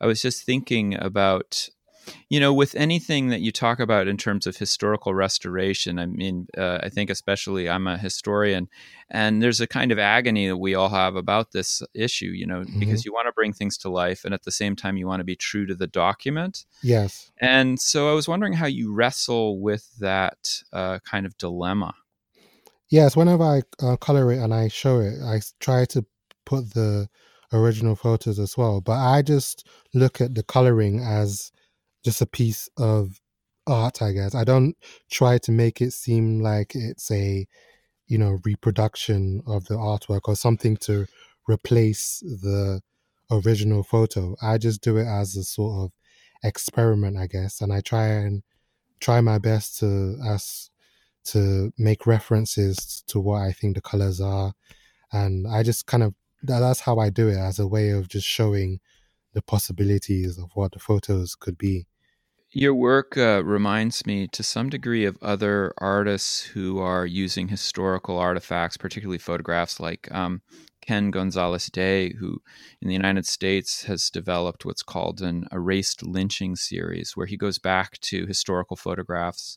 i 0.00 0.06
was 0.06 0.20
just 0.20 0.44
thinking 0.44 0.96
about 1.00 1.68
you 2.28 2.40
know 2.40 2.52
with 2.52 2.74
anything 2.74 3.28
that 3.28 3.40
you 3.40 3.52
talk 3.52 3.80
about 3.80 4.08
in 4.08 4.16
terms 4.16 4.46
of 4.46 4.56
historical 4.56 5.14
restoration 5.14 5.98
i 5.98 6.06
mean 6.06 6.46
uh, 6.56 6.78
i 6.82 6.88
think 6.88 7.10
especially 7.10 7.68
i'm 7.68 7.86
a 7.86 7.98
historian 7.98 8.68
and 9.10 9.42
there's 9.42 9.60
a 9.60 9.66
kind 9.66 9.92
of 9.92 9.98
agony 9.98 10.46
that 10.46 10.56
we 10.56 10.74
all 10.74 10.88
have 10.88 11.16
about 11.16 11.52
this 11.52 11.82
issue 11.94 12.26
you 12.26 12.46
know 12.46 12.60
mm-hmm. 12.60 12.78
because 12.78 13.04
you 13.04 13.12
want 13.12 13.26
to 13.26 13.32
bring 13.32 13.52
things 13.52 13.76
to 13.76 13.90
life 13.90 14.24
and 14.24 14.34
at 14.34 14.44
the 14.44 14.52
same 14.52 14.76
time 14.76 14.96
you 14.96 15.06
want 15.06 15.20
to 15.20 15.24
be 15.24 15.36
true 15.36 15.66
to 15.66 15.74
the 15.74 15.86
document. 15.86 16.64
Yes. 16.82 17.30
And 17.40 17.80
so 17.80 18.10
i 18.10 18.14
was 18.14 18.28
wondering 18.28 18.54
how 18.54 18.66
you 18.66 18.92
wrestle 18.92 19.60
with 19.60 19.88
that 19.98 20.62
uh, 20.72 20.98
kind 21.00 21.26
of 21.26 21.36
dilemma. 21.38 21.94
Yes 22.88 23.16
whenever 23.16 23.44
i 23.44 23.62
uh, 23.82 23.96
color 23.96 24.32
it 24.32 24.38
and 24.38 24.52
i 24.52 24.68
show 24.68 24.98
it 25.00 25.20
i 25.22 25.40
try 25.60 25.84
to 25.86 26.04
put 26.44 26.74
the 26.74 27.08
original 27.52 27.96
photos 27.96 28.38
as 28.38 28.56
well 28.56 28.80
but 28.80 28.98
i 28.98 29.22
just 29.22 29.66
look 29.94 30.20
at 30.20 30.34
the 30.34 30.42
coloring 30.42 31.00
as 31.00 31.52
just 32.04 32.20
a 32.20 32.26
piece 32.26 32.68
of 32.76 33.20
art, 33.66 34.02
I 34.02 34.12
guess. 34.12 34.34
I 34.34 34.44
don't 34.44 34.76
try 35.10 35.38
to 35.38 35.52
make 35.52 35.80
it 35.80 35.92
seem 35.92 36.40
like 36.40 36.74
it's 36.74 37.10
a, 37.10 37.46
you 38.06 38.18
know, 38.18 38.38
reproduction 38.44 39.42
of 39.46 39.66
the 39.66 39.76
artwork 39.76 40.22
or 40.24 40.36
something 40.36 40.76
to 40.78 41.06
replace 41.48 42.20
the 42.20 42.80
original 43.30 43.82
photo. 43.82 44.36
I 44.42 44.58
just 44.58 44.82
do 44.82 44.96
it 44.96 45.06
as 45.06 45.36
a 45.36 45.44
sort 45.44 45.84
of 45.84 45.92
experiment, 46.42 47.16
I 47.16 47.26
guess, 47.26 47.60
and 47.60 47.72
I 47.72 47.80
try 47.80 48.06
and 48.06 48.42
try 49.00 49.20
my 49.20 49.38
best 49.38 49.78
to 49.80 50.18
as 50.26 50.70
to 51.22 51.72
make 51.78 52.06
references 52.06 53.02
to 53.06 53.20
what 53.20 53.42
I 53.42 53.52
think 53.52 53.74
the 53.74 53.82
colors 53.82 54.20
are, 54.20 54.54
and 55.12 55.46
I 55.46 55.62
just 55.62 55.86
kind 55.86 56.02
of 56.02 56.14
that's 56.42 56.80
how 56.80 56.98
I 56.98 57.10
do 57.10 57.28
it 57.28 57.36
as 57.36 57.58
a 57.58 57.66
way 57.66 57.90
of 57.90 58.08
just 58.08 58.26
showing 58.26 58.80
the 59.34 59.42
possibilities 59.42 60.38
of 60.38 60.50
what 60.54 60.72
the 60.72 60.78
photos 60.78 61.34
could 61.34 61.58
be. 61.58 61.86
Your 62.52 62.74
work 62.74 63.16
uh, 63.16 63.44
reminds 63.44 64.04
me 64.06 64.26
to 64.26 64.42
some 64.42 64.70
degree 64.70 65.04
of 65.04 65.16
other 65.22 65.72
artists 65.78 66.42
who 66.42 66.80
are 66.80 67.06
using 67.06 67.46
historical 67.46 68.18
artifacts, 68.18 68.76
particularly 68.76 69.18
photographs, 69.18 69.78
like 69.78 70.10
um, 70.10 70.42
Ken 70.80 71.12
Gonzales-Day, 71.12 72.14
who 72.14 72.42
in 72.82 72.88
the 72.88 72.94
United 72.94 73.24
States 73.24 73.84
has 73.84 74.10
developed 74.10 74.64
what's 74.64 74.82
called 74.82 75.20
an 75.20 75.46
erased 75.52 76.02
lynching 76.02 76.56
series, 76.56 77.16
where 77.16 77.26
he 77.26 77.36
goes 77.36 77.60
back 77.60 78.00
to 78.00 78.26
historical 78.26 78.76
photographs 78.76 79.56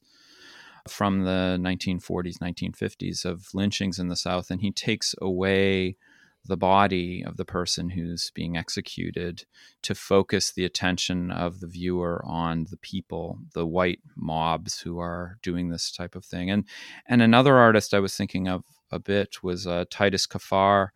from 0.88 1.24
the 1.24 1.58
1940s, 1.60 2.38
1950s 2.38 3.26
of 3.26 3.48
lynchings 3.56 3.98
in 3.98 4.10
the 4.10 4.16
South, 4.16 4.52
and 4.52 4.62
he 4.62 4.72
takes 4.72 5.16
away 5.20 5.98
the 6.46 6.58
body 6.58 7.24
of 7.26 7.38
the 7.38 7.46
person 7.46 7.90
who's 7.90 8.32
being 8.36 8.58
executed 8.58 9.46
to 9.82 9.96
focus 9.96 10.52
the 10.52 10.66
attention 10.66 11.32
of 11.32 11.60
the 11.60 11.68
viewer 11.68 12.22
on 12.26 12.66
the 12.70 12.78
people 12.78 13.40
the 13.54 13.66
white 13.66 14.00
mobs 14.16 14.82
who 14.82 15.00
are 15.00 15.38
doing 15.42 15.70
this 15.70 15.92
type 15.92 16.16
of 16.16 16.26
thing. 16.26 16.50
And 16.50 16.66
and 17.08 17.22
another 17.22 17.58
artist 17.58 17.94
i 17.94 18.00
was 18.00 18.16
thinking 18.16 18.48
of 18.48 18.64
a 18.92 19.00
bit 19.00 19.44
was 19.44 19.66
uh, 19.66 19.86
titus 19.90 20.28
kaphar 20.28 20.90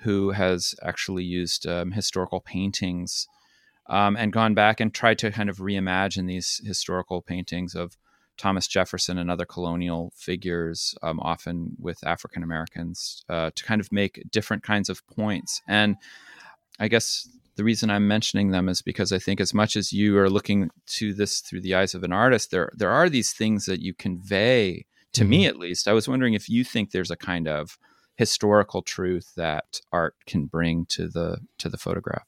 who 0.00 0.30
has 0.30 0.74
actually 0.82 1.24
used 1.24 1.66
um, 1.66 1.92
historical 1.92 2.40
paintings 2.40 3.28
um, 3.88 4.16
and 4.16 4.32
gone 4.32 4.54
back 4.54 4.80
and 4.80 4.94
tried 4.94 5.18
to 5.18 5.30
kind 5.30 5.50
of 5.50 5.58
reimagine 5.58 6.26
these 6.26 6.60
historical 6.64 7.20
paintings 7.20 7.74
of 7.74 7.96
Thomas 8.40 8.66
Jefferson 8.66 9.18
and 9.18 9.30
other 9.30 9.44
colonial 9.44 10.12
figures, 10.16 10.94
um, 11.02 11.20
often 11.20 11.76
with 11.78 11.98
African 12.06 12.42
Americans, 12.42 13.22
uh, 13.28 13.50
to 13.54 13.64
kind 13.64 13.80
of 13.80 13.92
make 13.92 14.22
different 14.30 14.62
kinds 14.62 14.88
of 14.88 15.06
points. 15.06 15.60
And 15.68 15.96
I 16.78 16.88
guess 16.88 17.28
the 17.56 17.64
reason 17.64 17.90
I'm 17.90 18.08
mentioning 18.08 18.50
them 18.50 18.70
is 18.70 18.80
because 18.80 19.12
I 19.12 19.18
think 19.18 19.40
as 19.40 19.52
much 19.52 19.76
as 19.76 19.92
you 19.92 20.16
are 20.18 20.30
looking 20.30 20.70
to 20.98 21.12
this 21.12 21.40
through 21.40 21.60
the 21.60 21.74
eyes 21.74 21.94
of 21.94 22.02
an 22.02 22.12
artist, 22.12 22.50
there 22.50 22.72
there 22.74 22.90
are 22.90 23.10
these 23.10 23.34
things 23.34 23.66
that 23.66 23.82
you 23.82 23.92
convey 23.92 24.86
to 25.12 25.20
mm-hmm. 25.20 25.30
me 25.30 25.46
at 25.46 25.58
least. 25.58 25.86
I 25.86 25.92
was 25.92 26.08
wondering 26.08 26.32
if 26.32 26.48
you 26.48 26.64
think 26.64 26.90
there's 26.90 27.10
a 27.10 27.16
kind 27.16 27.46
of 27.46 27.78
historical 28.16 28.80
truth 28.80 29.34
that 29.36 29.80
art 29.92 30.14
can 30.26 30.46
bring 30.46 30.86
to 30.86 31.08
the 31.08 31.38
to 31.58 31.68
the 31.68 31.78
photograph. 31.78 32.26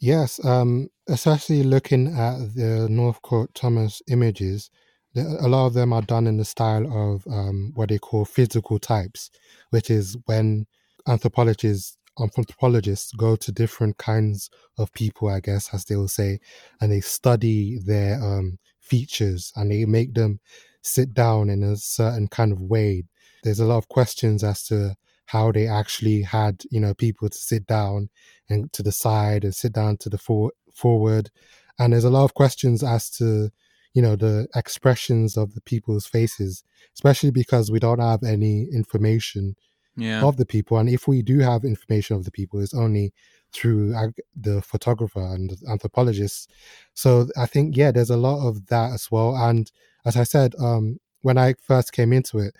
Yes, 0.00 0.44
um, 0.44 0.90
especially 1.06 1.62
looking 1.62 2.08
at 2.08 2.56
the 2.56 2.88
Northcote 2.90 3.54
Thomas 3.54 4.02
images, 4.08 4.68
a 5.16 5.48
lot 5.48 5.66
of 5.66 5.74
them 5.74 5.92
are 5.92 6.02
done 6.02 6.26
in 6.26 6.36
the 6.36 6.44
style 6.44 6.86
of 6.86 7.26
um, 7.26 7.72
what 7.74 7.88
they 7.88 7.98
call 7.98 8.24
physical 8.24 8.78
types, 8.78 9.30
which 9.70 9.90
is 9.90 10.16
when 10.26 10.66
anthropologists 11.06 11.98
anthropologists 12.20 13.12
go 13.12 13.36
to 13.36 13.50
different 13.52 13.96
kinds 13.96 14.50
of 14.78 14.92
people, 14.92 15.28
I 15.28 15.40
guess, 15.40 15.72
as 15.72 15.84
they 15.84 15.96
will 15.96 16.08
say, 16.08 16.40
and 16.80 16.92
they 16.92 17.00
study 17.00 17.78
their 17.78 18.22
um, 18.22 18.58
features 18.80 19.52
and 19.56 19.70
they 19.70 19.84
make 19.86 20.14
them 20.14 20.40
sit 20.82 21.14
down 21.14 21.48
in 21.48 21.62
a 21.62 21.76
certain 21.76 22.28
kind 22.28 22.52
of 22.52 22.60
way. 22.60 23.04
There's 23.42 23.60
a 23.60 23.64
lot 23.64 23.78
of 23.78 23.88
questions 23.88 24.44
as 24.44 24.62
to 24.64 24.94
how 25.26 25.52
they 25.52 25.66
actually 25.66 26.22
had, 26.22 26.62
you 26.70 26.80
know, 26.80 26.92
people 26.94 27.28
to 27.28 27.38
sit 27.38 27.66
down 27.66 28.10
and 28.50 28.70
to 28.74 28.82
the 28.82 28.92
side 28.92 29.44
and 29.44 29.54
sit 29.54 29.72
down 29.72 29.96
to 29.98 30.10
the 30.10 30.18
for- 30.18 30.52
forward. 30.74 31.30
And 31.78 31.92
there's 31.92 32.04
a 32.04 32.10
lot 32.10 32.24
of 32.24 32.34
questions 32.34 32.82
as 32.82 33.08
to 33.10 33.50
you 33.94 34.02
know 34.02 34.16
the 34.16 34.46
expressions 34.54 35.36
of 35.36 35.54
the 35.54 35.60
people's 35.60 36.06
faces 36.06 36.64
especially 36.94 37.30
because 37.30 37.70
we 37.70 37.78
don't 37.78 38.00
have 38.00 38.22
any 38.22 38.66
information 38.72 39.54
yeah. 39.96 40.22
of 40.22 40.36
the 40.36 40.46
people 40.46 40.78
and 40.78 40.88
if 40.88 41.06
we 41.06 41.22
do 41.22 41.38
have 41.40 41.64
information 41.64 42.16
of 42.16 42.24
the 42.24 42.30
people 42.30 42.60
it's 42.60 42.74
only 42.74 43.12
through 43.52 43.94
the 44.34 44.62
photographer 44.62 45.20
and 45.20 45.50
the 45.50 45.70
anthropologists 45.70 46.48
so 46.94 47.28
i 47.36 47.46
think 47.46 47.76
yeah 47.76 47.90
there's 47.90 48.10
a 48.10 48.16
lot 48.16 48.46
of 48.46 48.66
that 48.66 48.92
as 48.92 49.10
well 49.10 49.36
and 49.36 49.70
as 50.06 50.16
i 50.16 50.22
said 50.22 50.54
um 50.58 50.98
when 51.20 51.36
i 51.36 51.54
first 51.60 51.92
came 51.92 52.12
into 52.12 52.38
it 52.38 52.54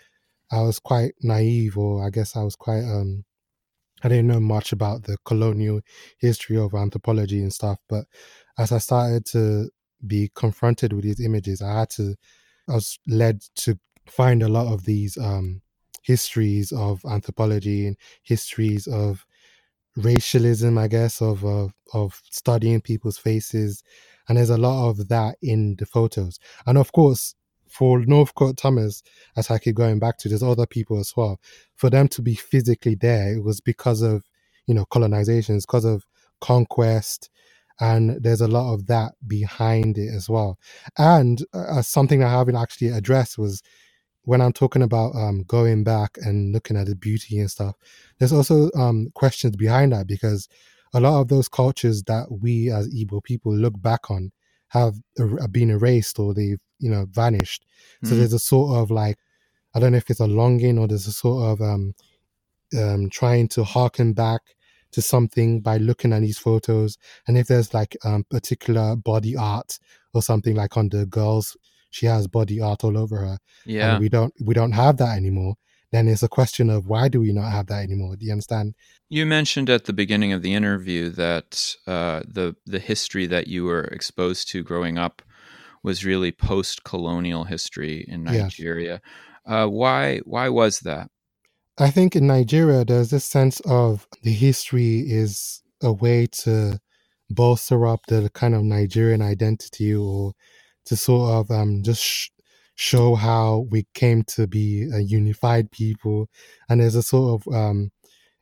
i 0.51 0.61
was 0.61 0.79
quite 0.79 1.13
naive 1.21 1.77
or 1.77 2.05
i 2.05 2.09
guess 2.11 2.35
i 2.35 2.43
was 2.43 2.55
quite 2.55 2.83
um 2.83 3.25
I 4.03 4.09
didn't 4.09 4.27
know 4.27 4.39
much 4.41 4.73
about 4.73 5.03
the 5.03 5.17
colonial 5.23 5.81
history 6.17 6.57
of 6.57 6.73
anthropology 6.73 7.41
and 7.41 7.53
stuff, 7.53 7.79
but 7.87 8.05
as 8.57 8.71
I 8.71 8.79
started 8.79 9.25
to 9.27 9.69
be 10.05 10.31
confronted 10.35 10.93
with 10.93 11.03
these 11.03 11.19
images, 11.19 11.61
I 11.61 11.79
had 11.79 11.89
to, 11.91 12.15
I 12.69 12.73
was 12.73 12.99
led 13.07 13.41
to 13.57 13.77
find 14.07 14.43
a 14.43 14.49
lot 14.49 14.71
of 14.71 14.85
these 14.85 15.17
um, 15.17 15.61
histories 16.01 16.71
of 16.71 17.03
anthropology 17.05 17.87
and 17.87 17.97
histories 18.23 18.87
of 18.87 19.25
racialism, 19.95 20.77
I 20.77 20.87
guess, 20.87 21.21
of, 21.21 21.43
of 21.45 21.73
of 21.93 22.21
studying 22.31 22.81
people's 22.81 23.17
faces, 23.17 23.83
and 24.27 24.37
there's 24.37 24.49
a 24.49 24.57
lot 24.57 24.89
of 24.89 25.07
that 25.09 25.37
in 25.41 25.75
the 25.77 25.85
photos. 25.85 26.39
And 26.65 26.77
of 26.77 26.91
course, 26.91 27.35
for 27.69 27.99
Northcote 27.99 28.57
Thomas, 28.57 29.03
as 29.35 29.49
I 29.49 29.59
keep 29.59 29.75
going 29.75 29.99
back 29.99 30.17
to, 30.19 30.29
there's 30.29 30.43
other 30.43 30.65
people 30.65 30.99
as 30.99 31.13
well. 31.15 31.39
For 31.75 31.89
them 31.89 32.07
to 32.09 32.21
be 32.21 32.35
physically 32.35 32.95
there, 32.95 33.35
it 33.35 33.43
was 33.43 33.61
because 33.61 34.01
of 34.01 34.23
you 34.67 34.73
know 34.73 34.85
colonization, 34.85 35.55
it's 35.55 35.65
because 35.65 35.85
of 35.85 36.05
conquest, 36.41 37.29
and 37.79 38.23
there's 38.23 38.41
a 38.41 38.47
lot 38.47 38.73
of 38.73 38.87
that 38.87 39.13
behind 39.27 39.97
it 39.97 40.13
as 40.13 40.29
well. 40.29 40.59
And 40.97 41.43
uh, 41.53 41.81
something 41.81 42.23
I 42.23 42.29
haven't 42.31 42.55
actually 42.55 42.89
addressed 42.89 43.37
was 43.37 43.61
when 44.23 44.41
I'm 44.41 44.53
talking 44.53 44.81
about 44.81 45.15
um, 45.15 45.43
going 45.43 45.83
back 45.83 46.17
and 46.21 46.53
looking 46.53 46.77
at 46.77 46.87
the 46.87 46.95
beauty 46.95 47.39
and 47.39 47.51
stuff. 47.51 47.75
There's 48.19 48.33
also 48.33 48.71
um, 48.75 49.09
questions 49.13 49.55
behind 49.55 49.91
that 49.91 50.07
because 50.07 50.47
a 50.93 50.99
lot 50.99 51.19
of 51.19 51.27
those 51.27 51.49
cultures 51.49 52.03
that 52.03 52.27
we 52.31 52.71
as 52.71 52.93
Igbo 52.93 53.23
people 53.23 53.53
look 53.53 53.81
back 53.81 54.09
on 54.09 54.31
have 54.69 54.95
er- 55.19 55.47
been 55.49 55.71
erased 55.71 56.19
or 56.19 56.33
they've 56.33 56.59
you 56.79 56.89
know 56.89 57.05
vanished. 57.09 57.65
Mm-hmm. 57.97 58.07
So 58.07 58.15
there's 58.15 58.33
a 58.33 58.39
sort 58.39 58.77
of 58.77 58.91
like 58.91 59.17
I 59.75 59.79
don't 59.79 59.91
know 59.91 59.97
if 59.97 60.09
it's 60.09 60.19
a 60.19 60.27
longing 60.27 60.77
or 60.77 60.87
there's 60.87 61.07
a 61.07 61.11
sort 61.11 61.43
of 61.51 61.61
um, 61.61 61.95
um, 62.77 63.09
trying 63.09 63.47
to 63.49 63.63
harken 63.63 64.13
back 64.13 64.41
to 64.93 65.01
something 65.01 65.61
by 65.61 65.77
looking 65.77 66.13
at 66.13 66.21
these 66.21 66.37
photos. 66.37 66.97
And 67.27 67.37
if 67.37 67.47
there's 67.47 67.73
like 67.73 67.97
um, 68.03 68.25
particular 68.29 68.95
body 68.95 69.35
art 69.35 69.79
or 70.13 70.21
something 70.21 70.55
like 70.55 70.77
on 70.77 70.89
the 70.89 71.05
girls, 71.05 71.57
she 71.91 72.05
has 72.07 72.27
body 72.27 72.59
art 72.61 72.83
all 72.83 72.97
over 72.97 73.17
her. 73.17 73.37
Yeah. 73.65 73.99
we 73.99 74.09
don't 74.09 74.33
we 74.43 74.53
don't 74.53 74.71
have 74.71 74.97
that 74.97 75.15
anymore. 75.17 75.55
Then 75.91 76.07
it's 76.07 76.23
a 76.23 76.27
question 76.27 76.71
of 76.71 76.87
why 76.87 77.07
do 77.07 77.21
we 77.21 77.31
not 77.31 77.51
have 77.51 77.67
that 77.67 77.83
anymore? 77.83 78.15
Do 78.15 78.25
you 78.25 78.31
understand? 78.31 78.73
You 79.09 79.27
mentioned 79.27 79.69
at 79.69 79.85
the 79.85 79.93
beginning 79.93 80.33
of 80.33 80.41
the 80.41 80.55
interview 80.55 81.09
that 81.09 81.75
uh, 81.85 82.21
the 82.27 82.55
the 82.65 82.79
history 82.79 83.27
that 83.27 83.47
you 83.47 83.65
were 83.65 83.83
exposed 83.83 84.49
to 84.49 84.63
growing 84.63 84.97
up 84.97 85.21
was 85.83 86.03
really 86.03 86.31
post-colonial 86.31 87.43
history 87.43 88.05
in 88.07 88.23
Nigeria. 88.23 89.01
Yes. 89.03 89.11
Uh, 89.45 89.67
why 89.67 90.19
why 90.25 90.49
was 90.49 90.79
that? 90.79 91.11
I 91.77 91.89
think 91.89 92.15
in 92.15 92.27
Nigeria, 92.27 92.85
there's 92.85 93.09
this 93.09 93.25
sense 93.25 93.59
of 93.61 94.07
the 94.21 94.31
history 94.31 94.99
is 94.99 95.63
a 95.81 95.91
way 95.91 96.27
to 96.43 96.79
bolster 97.29 97.87
up 97.87 98.01
the 98.07 98.29
kind 98.33 98.53
of 98.53 98.63
Nigerian 98.63 99.21
identity 99.21 99.93
or 99.93 100.33
to 100.85 100.95
sort 100.95 101.31
of 101.31 101.51
um, 101.51 101.81
just 101.83 102.03
sh- 102.03 102.29
show 102.75 103.15
how 103.15 103.65
we 103.71 103.87
came 103.95 104.23
to 104.23 104.45
be 104.45 104.87
a 104.93 104.99
unified 104.99 105.71
people, 105.71 106.29
and 106.69 106.79
there's 106.79 106.95
a 106.95 107.01
sort 107.01 107.41
of 107.41 107.53
um, 107.53 107.91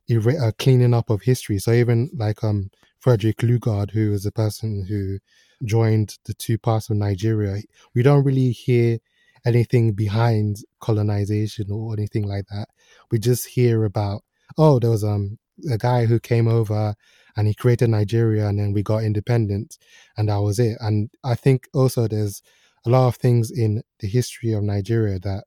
a 0.09 0.51
cleaning 0.59 0.93
up 0.93 1.09
of 1.09 1.21
history. 1.21 1.57
So 1.57 1.71
even 1.71 2.09
like 2.13 2.43
um, 2.43 2.69
Frederick 2.99 3.37
Lugard, 3.37 3.91
who 3.91 4.11
was 4.11 4.23
the 4.23 4.31
person 4.31 4.85
who 4.89 5.19
joined 5.65 6.17
the 6.25 6.33
two 6.33 6.57
parts 6.57 6.89
of 6.89 6.97
Nigeria, 6.97 7.61
we 7.95 8.03
don't 8.03 8.25
really 8.25 8.51
hear 8.51 8.99
anything 9.45 9.93
behind 9.93 10.57
colonization 10.79 11.71
or 11.71 11.93
anything 11.93 12.27
like 12.27 12.45
that. 12.51 12.67
We 13.11 13.19
just 13.19 13.47
hear 13.47 13.85
about 13.85 14.23
oh, 14.57 14.79
there 14.79 14.89
was 14.89 15.03
um 15.03 15.37
a 15.71 15.77
guy 15.77 16.05
who 16.05 16.19
came 16.19 16.47
over 16.47 16.95
and 17.37 17.47
he 17.47 17.53
created 17.53 17.89
Nigeria 17.89 18.47
and 18.47 18.59
then 18.59 18.73
we 18.73 18.83
got 18.83 19.03
independence 19.03 19.77
and 20.17 20.29
that 20.29 20.41
was 20.41 20.59
it. 20.59 20.77
And 20.79 21.09
I 21.23 21.35
think 21.35 21.67
also 21.73 22.07
there's 22.07 22.41
a 22.85 22.89
lot 22.89 23.07
of 23.07 23.15
things 23.15 23.51
in 23.51 23.83
the 23.99 24.07
history 24.07 24.53
of 24.53 24.63
Nigeria 24.63 25.19
that 25.19 25.45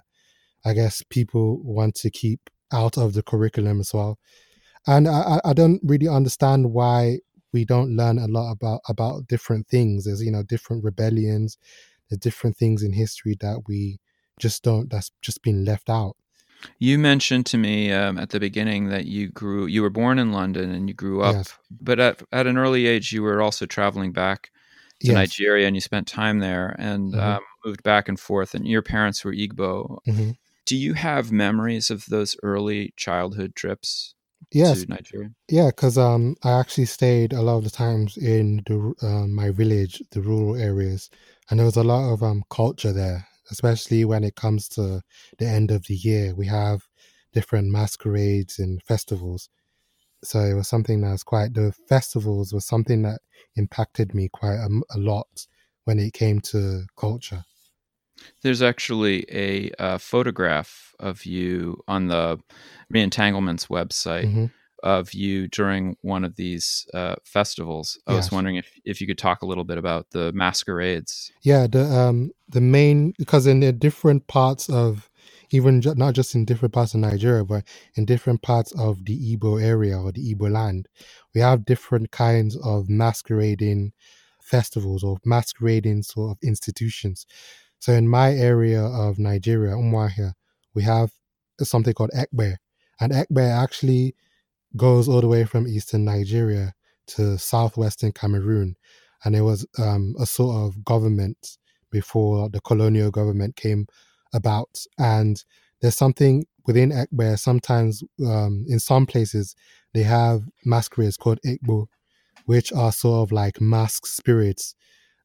I 0.64 0.72
guess 0.72 1.02
people 1.02 1.60
want 1.62 1.94
to 1.96 2.10
keep 2.10 2.48
out 2.72 2.96
of 2.96 3.12
the 3.12 3.22
curriculum 3.22 3.80
as 3.80 3.92
well. 3.92 4.18
And 4.86 5.08
I, 5.08 5.40
I 5.44 5.52
don't 5.52 5.80
really 5.82 6.08
understand 6.08 6.72
why 6.72 7.18
we 7.52 7.64
don't 7.64 7.96
learn 7.96 8.18
a 8.18 8.26
lot 8.26 8.50
about 8.50 8.80
about 8.88 9.28
different 9.28 9.68
things. 9.68 10.04
There's 10.04 10.22
you 10.22 10.32
know 10.32 10.42
different 10.42 10.84
rebellions, 10.84 11.56
there's 12.08 12.20
different 12.20 12.56
things 12.56 12.82
in 12.82 12.92
history 12.92 13.36
that 13.40 13.62
we 13.66 13.98
just 14.38 14.62
don't. 14.62 14.90
That's 14.90 15.10
just 15.22 15.42
been 15.42 15.64
left 15.64 15.88
out. 15.88 16.16
You 16.78 16.98
mentioned 16.98 17.46
to 17.46 17.58
me 17.58 17.92
um, 17.92 18.18
at 18.18 18.30
the 18.30 18.40
beginning 18.40 18.88
that 18.88 19.06
you 19.06 19.28
grew, 19.28 19.66
you 19.66 19.82
were 19.82 19.90
born 19.90 20.18
in 20.18 20.32
London 20.32 20.70
and 20.70 20.88
you 20.88 20.94
grew 20.94 21.22
up, 21.22 21.34
yes. 21.34 21.54
but 21.70 22.00
at, 22.00 22.22
at 22.32 22.46
an 22.46 22.56
early 22.56 22.86
age, 22.86 23.12
you 23.12 23.22
were 23.22 23.42
also 23.42 23.66
traveling 23.66 24.12
back 24.12 24.50
to 25.00 25.08
yes. 25.08 25.14
Nigeria 25.14 25.66
and 25.66 25.76
you 25.76 25.80
spent 25.80 26.06
time 26.06 26.38
there 26.38 26.74
and 26.78 27.12
mm-hmm. 27.12 27.20
um, 27.20 27.40
moved 27.64 27.82
back 27.82 28.08
and 28.08 28.18
forth. 28.18 28.54
And 28.54 28.66
your 28.66 28.82
parents 28.82 29.24
were 29.24 29.34
Igbo. 29.34 29.98
Mm-hmm. 30.08 30.30
Do 30.66 30.76
you 30.76 30.94
have 30.94 31.30
memories 31.30 31.90
of 31.90 32.06
those 32.06 32.36
early 32.42 32.94
childhood 32.96 33.54
trips? 33.54 34.14
Yes, 34.52 34.82
to 34.82 34.88
Nigeria. 34.88 35.30
Yeah, 35.48 35.66
because 35.66 35.98
um, 35.98 36.36
I 36.44 36.60
actually 36.60 36.84
stayed 36.84 37.32
a 37.32 37.42
lot 37.42 37.58
of 37.58 37.64
the 37.64 37.70
times 37.70 38.16
in 38.16 38.62
the 38.66 38.94
uh, 39.02 39.26
my 39.26 39.50
village, 39.50 40.00
the 40.12 40.20
rural 40.20 40.54
areas, 40.54 41.10
and 41.50 41.58
there 41.58 41.66
was 41.66 41.76
a 41.76 41.84
lot 41.84 42.12
of 42.12 42.22
um 42.22 42.42
culture 42.50 42.92
there 42.92 43.26
especially 43.50 44.04
when 44.04 44.24
it 44.24 44.36
comes 44.36 44.68
to 44.68 45.02
the 45.38 45.46
end 45.46 45.70
of 45.70 45.86
the 45.86 45.94
year. 45.94 46.34
We 46.34 46.46
have 46.46 46.86
different 47.32 47.70
masquerades 47.70 48.58
and 48.58 48.82
festivals. 48.82 49.48
So 50.22 50.40
it 50.40 50.54
was 50.54 50.68
something 50.68 51.02
that 51.02 51.10
was 51.10 51.22
quite, 51.22 51.54
the 51.54 51.72
festivals 51.88 52.52
was 52.52 52.64
something 52.64 53.02
that 53.02 53.20
impacted 53.56 54.14
me 54.14 54.28
quite 54.32 54.56
a, 54.56 54.68
a 54.90 54.98
lot 54.98 55.46
when 55.84 55.98
it 55.98 56.14
came 56.14 56.40
to 56.40 56.84
culture. 56.96 57.44
There's 58.42 58.62
actually 58.62 59.26
a, 59.30 59.70
a, 59.78 59.98
photograph 59.98 60.94
of 60.98 61.26
you 61.26 61.82
on 61.86 62.06
the 62.06 62.38
Reentanglements 62.92 63.66
website. 63.68 64.26
Mm-hmm 64.26 64.46
of 64.84 65.14
you 65.14 65.48
during 65.48 65.96
one 66.02 66.24
of 66.24 66.36
these 66.36 66.86
uh, 66.94 67.16
festivals. 67.24 67.98
I 68.06 68.12
yes. 68.12 68.26
was 68.26 68.32
wondering 68.32 68.56
if, 68.56 68.70
if 68.84 69.00
you 69.00 69.06
could 69.06 69.18
talk 69.18 69.42
a 69.42 69.46
little 69.46 69.64
bit 69.64 69.78
about 69.78 70.10
the 70.10 70.30
masquerades. 70.32 71.32
Yeah, 71.42 71.66
the 71.66 71.84
um 71.84 72.30
the 72.48 72.60
main 72.60 73.14
because 73.18 73.46
in 73.46 73.60
the 73.60 73.72
different 73.72 74.26
parts 74.28 74.68
of 74.68 75.10
even 75.50 75.80
ju- 75.80 75.94
not 75.96 76.14
just 76.14 76.34
in 76.34 76.44
different 76.44 76.74
parts 76.74 76.92
of 76.92 77.00
Nigeria, 77.00 77.44
but 77.44 77.64
in 77.94 78.04
different 78.04 78.42
parts 78.42 78.72
of 78.72 79.04
the 79.06 79.36
Igbo 79.36 79.62
area 79.62 79.98
or 79.98 80.12
the 80.12 80.34
Igbo 80.34 80.52
land, 80.52 80.88
we 81.34 81.40
have 81.40 81.64
different 81.64 82.10
kinds 82.10 82.56
of 82.58 82.88
masquerading 82.88 83.92
festivals 84.42 85.02
or 85.02 85.16
masquerading 85.24 86.02
sort 86.02 86.32
of 86.32 86.38
institutions. 86.42 87.26
So 87.78 87.92
in 87.92 88.06
my 88.08 88.34
area 88.34 88.82
of 88.82 89.18
Nigeria, 89.18 89.72
Umuahia, 89.72 90.34
we 90.74 90.82
have 90.82 91.12
something 91.60 91.94
called 91.94 92.10
Ekpe. 92.14 92.56
And 93.00 93.12
Ekpe 93.12 93.48
actually 93.48 94.14
goes 94.76 95.08
all 95.08 95.20
the 95.20 95.28
way 95.28 95.44
from 95.44 95.66
eastern 95.68 96.04
Nigeria 96.04 96.74
to 97.06 97.38
southwestern 97.38 98.12
Cameroon. 98.12 98.76
And 99.24 99.34
it 99.34 99.42
was 99.42 99.66
um, 99.78 100.14
a 100.18 100.26
sort 100.26 100.56
of 100.56 100.84
government 100.84 101.58
before 101.90 102.48
the 102.48 102.60
colonial 102.60 103.10
government 103.10 103.56
came 103.56 103.86
about. 104.32 104.84
And 104.98 105.42
there's 105.80 105.96
something 105.96 106.46
within 106.66 106.90
Ekpe, 106.90 107.38
sometimes 107.38 108.02
um, 108.26 108.64
in 108.68 108.80
some 108.80 109.06
places, 109.06 109.54
they 109.92 110.02
have 110.02 110.42
masquerades 110.64 111.16
called 111.16 111.40
Ekpo, 111.46 111.86
which 112.46 112.72
are 112.72 112.92
sort 112.92 113.26
of 113.26 113.32
like 113.32 113.60
masked 113.60 114.08
spirits. 114.08 114.74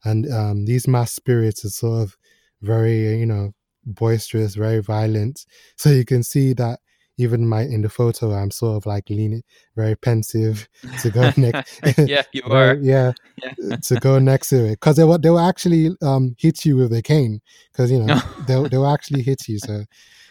And 0.04 0.32
um, 0.32 0.66
these 0.66 0.88
masked 0.88 1.16
spirits 1.16 1.66
are 1.66 1.70
sort 1.70 2.04
of 2.04 2.18
very, 2.62 3.18
you 3.18 3.26
know, 3.26 3.54
boisterous, 3.86 4.56
very 4.56 4.80
violent. 4.82 5.46
So 5.76 5.90
you 5.90 6.06
can 6.06 6.24
see 6.24 6.54
that 6.54 6.80
even 7.20 7.46
my 7.46 7.62
in 7.64 7.82
the 7.82 7.90
photo 7.90 8.34
i'm 8.34 8.50
sort 8.50 8.78
of 8.78 8.86
like 8.86 9.10
leaning 9.10 9.44
very 9.76 9.96
pensive 9.96 10.68
to 11.02 11.12
go 11.12 11.32
next 11.38 11.80
yeah 12.08 12.24
you 12.32 12.42
are 12.46 12.76
yeah, 12.76 13.12
yeah. 13.44 13.76
to 13.76 13.96
go 13.96 14.18
next 14.18 14.50
to 14.50 14.66
it 14.66 14.72
because 14.72 14.96
they 14.96 15.04
will 15.04 15.20
they 15.20 15.30
will 15.30 15.40
actually 15.40 15.92
um 16.02 16.36
hit 16.40 16.66
you 16.66 16.78
with 16.78 16.92
a 16.94 17.02
cane 17.02 17.40
because 17.72 17.92
you 17.92 18.00
know 18.00 18.20
they'll, 18.48 18.68
they'll 18.70 18.88
actually 18.88 19.22
hit 19.22 19.48
you 19.48 19.60
so 19.60 19.84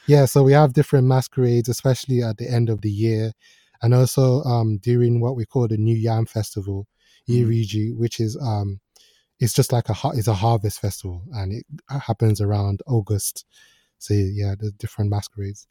yeah 0.07 0.25
so 0.25 0.43
we 0.43 0.53
have 0.53 0.73
different 0.73 1.07
masquerades 1.07 1.69
especially 1.69 2.23
at 2.23 2.39
the 2.39 2.49
end 2.49 2.71
of 2.71 2.81
the 2.81 2.91
year 2.91 3.33
and 3.83 3.95
also 3.95 4.43
um 4.45 4.79
during 4.79 5.21
what 5.21 5.37
we 5.37 5.45
call 5.45 5.69
the 5.69 5.77
new 5.77 5.95
yam 5.95 6.27
festival 6.27 6.87
mm. 7.29 7.45
Iriji, 7.45 7.95
which 7.97 8.19
is 8.19 8.37
um 8.41 8.81
it's 9.41 9.53
just 9.53 9.73
like 9.73 9.89
a 9.89 9.95
it's 10.15 10.27
a 10.27 10.35
harvest 10.35 10.81
festival 10.81 11.23
and 11.33 11.53
it 11.53 11.65
happens 11.89 12.41
around 12.41 12.81
august 12.87 13.45
so 13.99 14.15
yeah 14.15 14.55
the 14.59 14.73
different 14.73 15.11
masquerades 15.11 15.67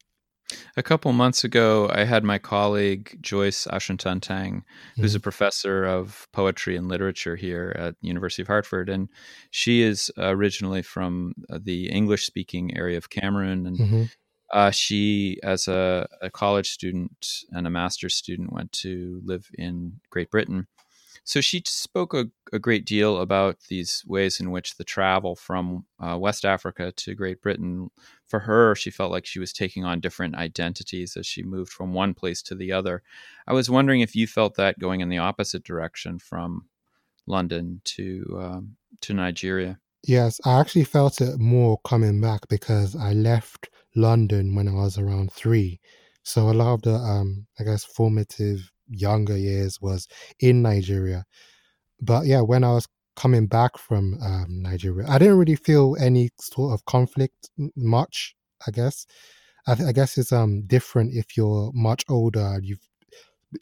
a 0.76 0.82
couple 0.82 1.12
months 1.12 1.44
ago, 1.44 1.90
I 1.92 2.04
had 2.04 2.24
my 2.24 2.38
colleague 2.38 3.18
Joyce 3.20 3.66
Ashuntantang, 3.66 4.62
who's 4.96 5.14
a 5.14 5.18
mm-hmm. 5.18 5.22
professor 5.22 5.84
of 5.84 6.26
poetry 6.32 6.76
and 6.76 6.88
literature 6.88 7.36
here 7.36 7.74
at 7.78 7.96
University 8.00 8.42
of 8.42 8.48
Hartford, 8.48 8.88
and 8.88 9.08
she 9.50 9.82
is 9.82 10.10
originally 10.16 10.82
from 10.82 11.34
uh, 11.50 11.58
the 11.62 11.90
English-speaking 11.90 12.76
area 12.76 12.96
of 12.96 13.10
Cameroon, 13.10 13.66
and 13.66 13.78
mm-hmm. 13.78 14.02
uh, 14.52 14.70
she, 14.70 15.38
as 15.42 15.68
a, 15.68 16.08
a, 16.22 16.30
college 16.30 16.70
student 16.70 17.44
and 17.50 17.66
a 17.66 17.70
master's 17.70 18.14
student, 18.14 18.52
went 18.52 18.72
to 18.72 19.20
live 19.24 19.48
in 19.54 20.00
Great 20.10 20.30
Britain. 20.30 20.66
So 21.24 21.42
she 21.42 21.62
spoke 21.66 22.14
a, 22.14 22.30
a, 22.54 22.58
great 22.58 22.86
deal 22.86 23.18
about 23.18 23.58
these 23.68 24.02
ways 24.06 24.40
in 24.40 24.50
which 24.50 24.76
the 24.76 24.84
travel 24.84 25.36
from 25.36 25.84
uh, 26.00 26.16
West 26.18 26.46
Africa 26.46 26.90
to 26.96 27.14
Great 27.14 27.42
Britain, 27.42 27.90
for 28.28 28.40
her, 28.40 28.74
she 28.74 28.90
felt 28.90 29.10
like 29.10 29.26
she 29.26 29.38
was 29.38 29.52
taking 29.52 29.84
on 29.84 30.00
different 30.00 30.34
identities 30.34 31.16
as 31.16 31.26
she 31.26 31.42
moved 31.42 31.72
from 31.72 31.92
one 31.92 32.14
place 32.14 32.42
to 32.42 32.54
the 32.54 32.72
other. 32.72 33.02
I 33.46 33.52
was 33.52 33.70
wondering 33.70 34.00
if 34.00 34.14
you 34.14 34.26
felt 34.26 34.56
that 34.56 34.78
going 34.78 35.00
in 35.00 35.08
the 35.08 35.18
opposite 35.18 35.64
direction 35.64 36.18
from 36.18 36.66
London 37.26 37.80
to 37.84 38.24
um, 38.40 38.76
to 39.00 39.14
Nigeria. 39.14 39.78
Yes, 40.06 40.40
I 40.44 40.60
actually 40.60 40.84
felt 40.84 41.20
it 41.20 41.38
more 41.38 41.78
coming 41.84 42.20
back 42.20 42.48
because 42.48 42.94
I 42.94 43.12
left 43.12 43.68
London 43.96 44.54
when 44.54 44.68
I 44.68 44.72
was 44.72 44.98
around 44.98 45.32
three. 45.32 45.80
So 46.22 46.50
a 46.50 46.52
lot 46.52 46.74
of 46.74 46.82
the, 46.82 46.94
um, 46.94 47.46
I 47.58 47.64
guess, 47.64 47.84
formative 47.84 48.70
younger 48.88 49.36
years 49.36 49.80
was 49.80 50.06
in 50.40 50.62
Nigeria. 50.62 51.24
But 52.00 52.26
yeah, 52.26 52.42
when 52.42 52.64
I 52.64 52.72
was 52.72 52.86
coming 53.18 53.48
back 53.48 53.76
from 53.76 54.16
um, 54.22 54.46
Nigeria, 54.62 55.08
I 55.08 55.18
didn't 55.18 55.38
really 55.38 55.56
feel 55.56 55.96
any 56.00 56.30
sort 56.40 56.72
of 56.72 56.84
conflict 56.84 57.50
much. 57.76 58.36
I 58.66 58.70
guess, 58.70 59.06
I, 59.66 59.72
I 59.88 59.92
guess 59.92 60.16
it's 60.16 60.32
um 60.32 60.62
different 60.66 61.12
if 61.14 61.36
you're 61.36 61.72
much 61.74 62.04
older. 62.08 62.60
You've, 62.62 62.86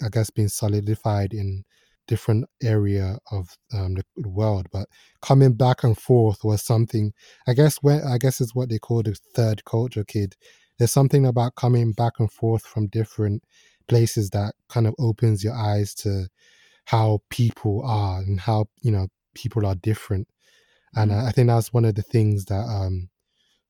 I 0.02 0.08
guess, 0.10 0.30
been 0.30 0.50
solidified 0.50 1.32
in 1.32 1.64
different 2.06 2.44
area 2.62 3.18
of 3.32 3.56
um, 3.72 3.94
the, 3.94 4.04
the, 4.16 4.28
world. 4.28 4.66
But 4.70 4.88
coming 5.22 5.54
back 5.54 5.82
and 5.82 5.98
forth 5.98 6.44
was 6.44 6.62
something. 6.62 7.12
I 7.48 7.54
guess 7.54 7.78
when 7.78 8.02
I 8.02 8.18
guess 8.18 8.40
is 8.40 8.54
what 8.54 8.68
they 8.68 8.78
call 8.78 9.02
the 9.02 9.16
third 9.34 9.64
culture 9.64 10.04
kid. 10.04 10.36
There's 10.78 10.92
something 10.92 11.24
about 11.24 11.54
coming 11.54 11.92
back 11.92 12.14
and 12.18 12.30
forth 12.30 12.66
from 12.66 12.88
different 12.88 13.42
places 13.88 14.28
that 14.30 14.52
kind 14.68 14.86
of 14.86 14.94
opens 14.98 15.42
your 15.42 15.54
eyes 15.54 15.94
to 15.94 16.28
how 16.84 17.20
people 17.30 17.82
are 17.84 18.18
and 18.18 18.38
how 18.38 18.66
you 18.82 18.90
know 18.90 19.08
people 19.36 19.66
are 19.66 19.74
different 19.76 20.26
and 20.94 21.10
mm-hmm. 21.10 21.20
I, 21.20 21.28
I 21.28 21.30
think 21.32 21.48
that's 21.48 21.72
one 21.72 21.84
of 21.84 21.94
the 21.94 22.02
things 22.02 22.46
that 22.46 22.66
um 22.68 23.08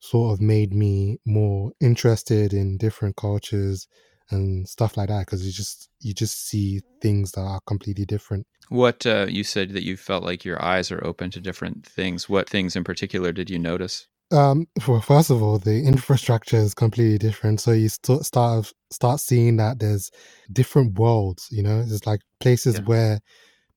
sort 0.00 0.32
of 0.32 0.40
made 0.40 0.72
me 0.72 1.18
more 1.24 1.72
interested 1.80 2.52
in 2.52 2.76
different 2.76 3.16
cultures 3.16 3.88
and 4.30 4.68
stuff 4.68 4.96
like 4.96 5.08
that 5.08 5.20
because 5.20 5.44
you 5.46 5.52
just 5.52 5.88
you 6.00 6.12
just 6.12 6.48
see 6.48 6.80
things 7.00 7.32
that 7.32 7.42
are 7.42 7.60
completely 7.66 8.04
different 8.04 8.46
what 8.68 9.06
uh, 9.06 9.26
you 9.28 9.44
said 9.44 9.70
that 9.70 9.84
you 9.84 9.96
felt 9.96 10.24
like 10.24 10.44
your 10.44 10.62
eyes 10.62 10.90
are 10.90 11.04
open 11.06 11.30
to 11.30 11.40
different 11.40 11.86
things 11.86 12.28
what 12.28 12.48
things 12.48 12.74
in 12.74 12.84
particular 12.84 13.32
did 13.32 13.48
you 13.48 13.58
notice 13.58 14.06
um, 14.32 14.66
well, 14.88 15.00
first 15.00 15.30
of 15.30 15.40
all, 15.40 15.58
the 15.58 15.82
infrastructure 15.86 16.56
is 16.56 16.74
completely 16.74 17.18
different. 17.18 17.60
So 17.60 17.70
you 17.70 17.88
st- 17.88 18.24
start 18.24 18.72
start 18.90 19.20
seeing 19.20 19.56
that 19.58 19.78
there's 19.78 20.10
different 20.52 20.98
worlds. 20.98 21.46
You 21.52 21.62
know, 21.62 21.84
there's 21.84 22.06
like 22.06 22.20
places 22.40 22.76
yeah. 22.76 22.84
where 22.86 23.20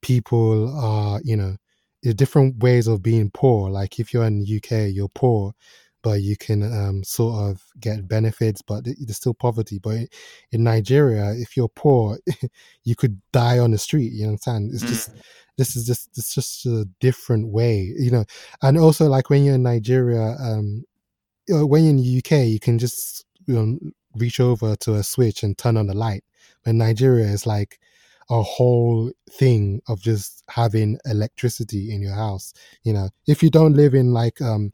people 0.01 0.75
are, 0.75 1.21
you 1.23 1.35
know, 1.35 1.55
different 2.01 2.57
ways 2.63 2.87
of 2.87 3.01
being 3.01 3.31
poor. 3.33 3.69
Like 3.69 3.99
if 3.99 4.13
you're 4.13 4.25
in 4.25 4.39
the 4.39 4.57
UK, 4.57 4.93
you're 4.93 5.09
poor, 5.09 5.53
but 6.01 6.21
you 6.21 6.37
can 6.37 6.63
um, 6.63 7.03
sort 7.03 7.51
of 7.51 7.63
get 7.79 8.07
benefits, 8.07 8.61
but 8.61 8.85
there's 8.85 9.17
still 9.17 9.33
poverty. 9.33 9.79
But 9.79 10.07
in 10.51 10.63
Nigeria, 10.63 11.33
if 11.33 11.57
you're 11.57 11.69
poor, 11.69 12.17
you 12.83 12.95
could 12.95 13.21
die 13.31 13.59
on 13.59 13.71
the 13.71 13.77
street. 13.77 14.13
You 14.13 14.27
understand? 14.27 14.71
It's 14.73 14.83
mm. 14.83 14.87
just 14.87 15.11
this 15.57 15.75
is 15.75 15.85
just 15.85 16.09
it's 16.17 16.33
just 16.33 16.65
a 16.65 16.87
different 16.99 17.49
way, 17.49 17.93
you 17.97 18.11
know. 18.11 18.25
And 18.61 18.77
also, 18.77 19.07
like 19.07 19.29
when 19.29 19.43
you're 19.43 19.55
in 19.55 19.63
Nigeria, 19.63 20.37
um, 20.39 20.85
when 21.47 21.83
you're 21.83 21.91
in 21.91 21.97
the 21.97 22.17
UK, 22.19 22.47
you 22.47 22.59
can 22.59 22.79
just 22.79 23.25
you 23.45 23.55
know 23.55 23.79
reach 24.15 24.39
over 24.39 24.75
to 24.77 24.95
a 24.95 25.03
switch 25.03 25.43
and 25.43 25.57
turn 25.57 25.77
on 25.77 25.87
the 25.87 25.93
light. 25.93 26.23
But 26.63 26.75
Nigeria 26.75 27.25
is 27.25 27.45
like 27.45 27.79
a 28.29 28.41
whole 28.41 29.11
thing 29.31 29.81
of 29.87 30.01
just 30.01 30.43
having 30.49 30.99
electricity 31.05 31.93
in 31.93 32.01
your 32.01 32.13
house. 32.13 32.53
You 32.83 32.93
know, 32.93 33.09
if 33.27 33.41
you 33.41 33.49
don't 33.49 33.73
live 33.73 33.93
in 33.93 34.13
like 34.13 34.41
um 34.41 34.71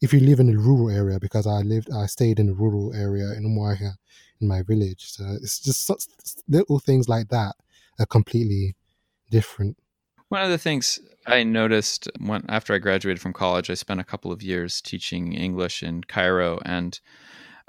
if 0.00 0.12
you 0.12 0.20
live 0.20 0.40
in 0.40 0.54
a 0.54 0.58
rural 0.58 0.90
area, 0.90 1.18
because 1.18 1.46
I 1.46 1.60
lived, 1.60 1.88
I 1.90 2.06
stayed 2.06 2.38
in 2.38 2.50
a 2.50 2.52
rural 2.52 2.92
area 2.94 3.32
in 3.32 3.44
Umuahia, 3.44 3.94
in 4.38 4.48
my 4.48 4.62
village. 4.62 5.12
So 5.12 5.24
it's 5.42 5.60
just 5.60 5.86
such 5.86 6.04
little 6.46 6.78
things 6.78 7.08
like 7.08 7.28
that 7.28 7.54
are 7.98 8.06
completely 8.06 8.76
different. 9.30 9.78
One 10.28 10.42
of 10.42 10.50
the 10.50 10.58
things 10.58 10.98
I 11.26 11.42
noticed 11.44 12.10
when 12.18 12.44
after 12.48 12.74
I 12.74 12.78
graduated 12.78 13.22
from 13.22 13.32
college, 13.32 13.70
I 13.70 13.74
spent 13.74 14.00
a 14.00 14.04
couple 14.04 14.30
of 14.30 14.42
years 14.42 14.82
teaching 14.82 15.32
English 15.32 15.82
in 15.82 16.04
Cairo, 16.04 16.58
and 16.64 17.00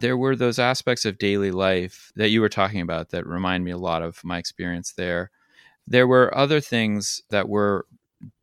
there 0.02 0.18
were 0.18 0.36
those 0.36 0.60
aspects 0.60 1.06
of 1.06 1.18
daily 1.18 1.52
life 1.52 2.12
that 2.16 2.30
you 2.30 2.42
were 2.42 2.50
talking 2.50 2.82
about 2.82 3.10
that 3.10 3.26
remind 3.26 3.64
me 3.64 3.72
a 3.72 3.78
lot 3.78 4.02
of 4.02 4.24
my 4.24 4.38
experience 4.38 4.94
there. 4.94 5.32
There 5.88 6.08
were 6.08 6.36
other 6.36 6.60
things 6.60 7.22
that 7.30 7.48
were 7.48 7.86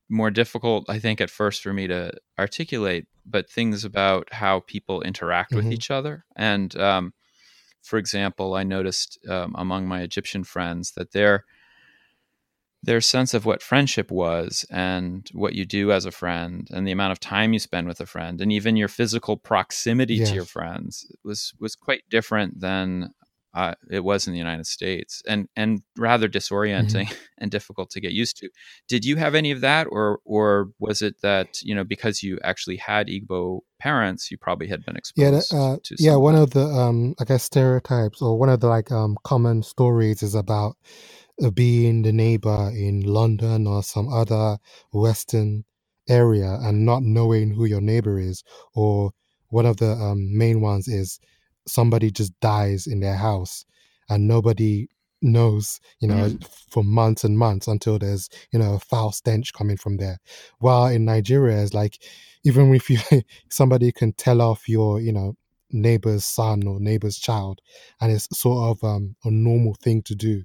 more 0.09 0.31
difficult, 0.31 0.85
I 0.89 0.99
think, 0.99 1.21
at 1.21 1.31
first 1.31 1.63
for 1.63 1.73
me 1.73 1.87
to 1.89 2.13
articulate, 2.39 3.07
but 3.27 3.51
things 3.51 3.85
about 3.85 4.33
how 4.33 4.61
people 4.61 5.03
interact 5.03 5.51
mm-hmm. 5.51 5.65
with 5.65 5.73
each 5.73 5.91
other. 5.91 6.25
And 6.37 6.75
um, 6.77 7.13
for 7.83 7.99
example, 7.99 8.55
I 8.55 8.63
noticed 8.63 9.19
um, 9.29 9.55
among 9.57 9.89
my 9.89 10.03
Egyptian 10.03 10.45
friends 10.45 10.93
that 10.93 11.13
their 11.13 11.45
their 12.83 13.01
sense 13.01 13.33
of 13.33 13.47
what 13.47 13.63
friendship 13.63 14.11
was 14.11 14.65
and 14.71 15.29
what 15.33 15.55
you 15.55 15.65
do 15.65 15.93
as 15.93 16.05
a 16.05 16.11
friend 16.11 16.69
and 16.73 16.87
the 16.87 16.93
amount 16.93 17.13
of 17.13 17.21
time 17.21 17.53
you 17.53 17.59
spend 17.59 17.87
with 17.87 18.01
a 18.01 18.07
friend 18.07 18.41
and 18.41 18.53
even 18.53 18.77
your 18.77 18.89
physical 18.89 19.37
proximity 19.37 20.15
yes. 20.15 20.31
to 20.31 20.35
your 20.35 20.45
friends 20.45 21.07
was 21.25 21.53
was 21.61 21.77
quite 21.77 22.03
different 22.11 22.61
than 22.61 23.11
uh, 23.55 23.75
it 23.91 24.03
was 24.03 24.27
in 24.27 24.33
the 24.33 24.39
United 24.39 24.67
States, 24.67 25.23
and 25.29 25.49
and 25.57 25.83
rather 25.99 26.29
disorienting 26.29 27.07
mm-hmm. 27.07 27.15
and 27.39 27.51
difficult 27.51 27.91
to 27.91 28.01
get 28.01 28.13
used 28.13 28.37
to. 28.39 28.49
Did 28.89 29.05
you 29.05 29.17
have 29.17 29.35
any 29.35 29.51
of 29.51 29.61
that, 29.61 29.87
or 29.91 30.21
or 30.25 30.71
was 30.79 31.03
it 31.03 31.21
that 31.21 31.61
you 31.63 31.75
know 31.75 31.85
because 31.85 32.23
you 32.23 32.39
actually 32.43 32.77
had 32.77 33.09
Igbo 33.09 33.61
parents, 33.79 34.31
you 34.31 34.39
probably 34.39 34.69
had 34.69 34.85
been 34.85 34.97
exposed? 34.97 35.53
Yeah, 35.53 35.59
uh, 35.59 35.77
to 35.85 35.97
yeah. 35.99 36.17
One 36.17 36.35
of 36.35 36.51
the 36.51 36.65
um, 36.65 37.15
I 37.21 37.25
guess 37.25 37.45
stereotypes, 37.45 38.23
or 38.23 38.39
one 38.39 38.49
of 38.49 38.61
the 38.61 38.69
like 38.69 38.91
um, 38.91 39.19
common 39.23 39.63
stories, 39.63 40.23
is 40.23 40.35
about 40.35 40.77
being 41.55 42.03
the 42.03 42.13
neighbor 42.13 42.71
in 42.75 43.03
London 43.03 43.67
or 43.67 43.83
some 43.83 44.09
other 44.09 44.59
Western 44.93 45.65
area 46.09 46.59
and 46.63 46.85
not 46.85 47.03
knowing 47.03 47.51
who 47.53 47.65
your 47.65 47.81
neighbor 47.81 48.19
is, 48.19 48.43
or 48.75 49.13
one 49.49 49.67
of 49.67 49.77
the 49.77 49.93
um, 49.93 50.37
main 50.37 50.61
ones 50.61 50.89
is 50.89 51.21
somebody 51.67 52.11
just 52.11 52.39
dies 52.41 52.87
in 52.87 53.01
their 53.01 53.17
house 53.17 53.65
and 54.09 54.27
nobody 54.27 54.89
knows, 55.23 55.81
you 56.01 56.09
know, 56.09 56.29
mm. 56.29 56.49
for 56.71 56.83
months 56.83 57.23
and 57.25 57.39
months 57.39 57.69
until 57.69 57.99
there's, 57.99 58.29
you 58.53 58.59
know, 58.59 58.75
a 58.75 58.79
foul 58.79 59.13
stench 59.13 59.53
coming 59.53 59.77
from 59.77 59.97
there. 59.97 60.19
While 60.59 60.87
in 60.87 61.05
Nigeria, 61.05 61.63
it's 61.63 61.75
like, 61.75 62.03
even 62.45 62.75
if 62.75 62.91
you, 62.91 62.99
somebody 63.51 63.93
can 63.93 64.13
tell 64.13 64.43
off 64.43 64.69
your, 64.69 65.01
you 65.01 65.13
know, 65.13 65.37
neighbor's 65.73 66.25
son 66.25 66.67
or 66.67 66.81
neighbor's 66.81 67.19
child, 67.19 67.61
and 68.01 68.13
it's 68.13 68.29
sort 68.39 68.71
of 68.71 68.85
um, 68.85 69.17
a 69.25 69.31
normal 69.31 69.75
thing 69.83 70.03
to 70.03 70.15
do. 70.15 70.43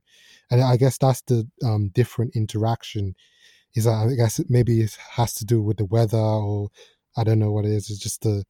And 0.50 0.62
I 0.62 0.78
guess 0.78 0.98
that's 0.98 1.22
the 1.22 1.48
um, 1.64 1.90
different 1.94 2.36
interaction. 2.36 3.16
Is 3.76 3.84
that 3.84 3.92
I 3.92 4.16
guess 4.16 4.40
maybe 4.50 4.82
it 4.82 4.98
has 5.12 5.34
to 5.36 5.46
do 5.46 5.62
with 5.62 5.78
the 5.78 5.86
weather, 5.86 6.18
or 6.18 6.70
I 7.16 7.24
don't 7.24 7.40
know 7.40 7.52
what 7.52 7.66
it 7.66 7.72
is. 7.72 7.90
It's 7.90 8.00
just 8.00 8.22
the 8.22 8.44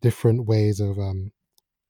different 0.00 0.46
ways 0.46 0.80
of 0.80 0.98
um, 0.98 1.32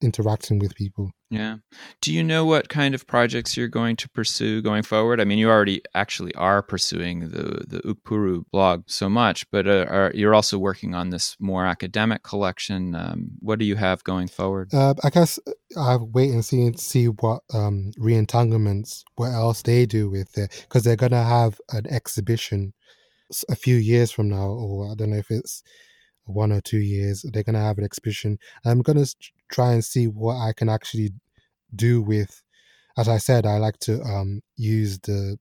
interacting 0.03 0.59
with 0.59 0.75
people. 0.75 1.11
Yeah. 1.31 1.57
Do 2.03 2.13
you 2.13 2.23
know 2.23 2.45
what 2.45 2.69
kind 2.69 2.95
of 2.95 3.07
projects 3.07 3.57
you're 3.57 3.67
going 3.67 3.97
to 3.97 4.09
pursue 4.11 4.61
going 4.61 4.83
forward? 4.83 5.19
I 5.19 5.25
mean, 5.25 5.39
you 5.39 5.49
already 5.49 5.83
actually 5.95 6.35
are 6.35 6.63
pursuing 6.63 7.31
the 7.31 7.65
the 7.67 7.81
Ukpuru 7.87 8.45
blog 8.53 8.85
so 8.87 9.09
much, 9.09 9.51
but 9.51 9.67
uh, 9.67 9.87
are, 9.89 10.13
you're 10.15 10.35
also 10.35 10.59
working 10.59 10.95
on 10.95 11.09
this 11.09 11.37
more 11.41 11.65
academic 11.65 12.23
collection. 12.23 12.95
Um, 12.95 13.31
what 13.41 13.59
do 13.59 13.65
you 13.65 13.77
have 13.77 14.05
going 14.05 14.29
forward? 14.29 14.75
Uh, 14.75 14.95
I 15.03 15.09
guess 15.09 15.39
uh, 15.47 15.53
I'll 15.77 16.11
wait 16.13 16.31
and 16.31 16.45
see 16.45 16.67
and 16.67 16.79
see 16.79 17.07
what 17.07 17.41
um, 17.55 17.93
reentanglements, 17.99 19.03
what 19.17 19.33
else 19.33 19.63
they 19.63 19.87
do 19.87 20.11
with 20.11 20.37
it, 20.37 20.67
because 20.69 20.85
they're 20.85 20.97
gonna 20.97 21.25
have 21.25 21.59
an 21.71 21.87
exhibition 21.87 22.75
a 23.49 23.57
few 23.57 23.77
years 23.77 24.11
from 24.11 24.29
now, 24.29 24.49
or 24.49 24.91
I 24.91 24.95
don't 24.95 25.11
know 25.11 25.17
if 25.17 25.31
it's 25.31 25.63
one 26.25 26.53
or 26.53 26.61
two 26.61 26.79
years. 26.79 27.25
They're 27.33 27.43
going 27.43 27.55
to 27.55 27.61
have 27.61 27.79
an 27.79 27.85
exhibition. 27.85 28.39
I'm 28.65 28.83
going 28.83 29.03
to 29.03 29.15
try 29.51 29.73
and 29.73 29.85
see 29.85 30.07
what 30.07 30.37
I 30.37 30.53
can 30.53 30.69
actually 30.69 31.11
do 31.75 32.03
with. 32.03 32.43
As 32.97 33.09
I 33.09 33.19
said, 33.19 33.47
I 33.47 33.57
like 33.59 33.79
to 33.81 34.03
um, 34.03 34.43
use 34.57 34.99
the 35.01 35.39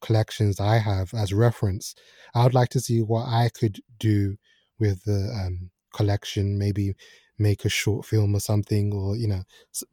collections 0.00 0.60
I 0.60 0.78
have 0.78 1.12
as 1.14 1.32
reference. 1.32 1.94
I 2.34 2.44
would 2.44 2.54
like 2.54 2.70
to 2.70 2.80
see 2.80 3.02
what 3.02 3.26
I 3.26 3.50
could 3.52 3.80
do 3.98 4.36
with 4.78 5.04
the 5.04 5.30
um, 5.34 5.70
collection. 5.94 6.58
Maybe 6.58 6.94
make 7.38 7.64
a 7.64 7.68
short 7.68 8.06
film 8.06 8.34
or 8.34 8.40
something, 8.40 8.92
or 8.94 9.16
you 9.16 9.28
know, 9.28 9.42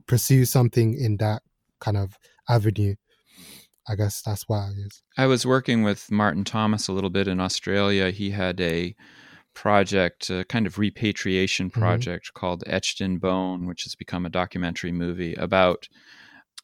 pursue 0.07 0.45
something 0.45 0.93
in 0.93 1.17
that 1.17 1.41
kind 1.79 1.97
of 1.97 2.17
avenue. 2.49 2.95
I 3.89 3.95
guess 3.95 4.21
that's 4.21 4.43
why 4.47 4.67
it 4.67 4.87
is. 4.87 5.01
I 5.17 5.27
was 5.27 5.45
working 5.45 5.83
with 5.83 6.11
Martin 6.11 6.43
Thomas 6.43 6.87
a 6.87 6.93
little 6.93 7.09
bit 7.09 7.27
in 7.27 7.39
Australia. 7.39 8.11
He 8.11 8.31
had 8.31 8.59
a 8.59 8.95
project, 9.57 10.29
a 10.29 10.45
kind 10.45 10.67
of 10.67 10.77
repatriation 10.77 11.67
mm-hmm. 11.67 11.79
project 11.79 12.27
mm-hmm. 12.27 12.39
called 12.39 12.63
Etched 12.67 13.01
in 13.01 13.17
Bone, 13.17 13.65
which 13.65 13.85
has 13.85 13.95
become 13.95 14.23
a 14.23 14.29
documentary 14.29 14.91
movie 14.91 15.33
about 15.33 15.89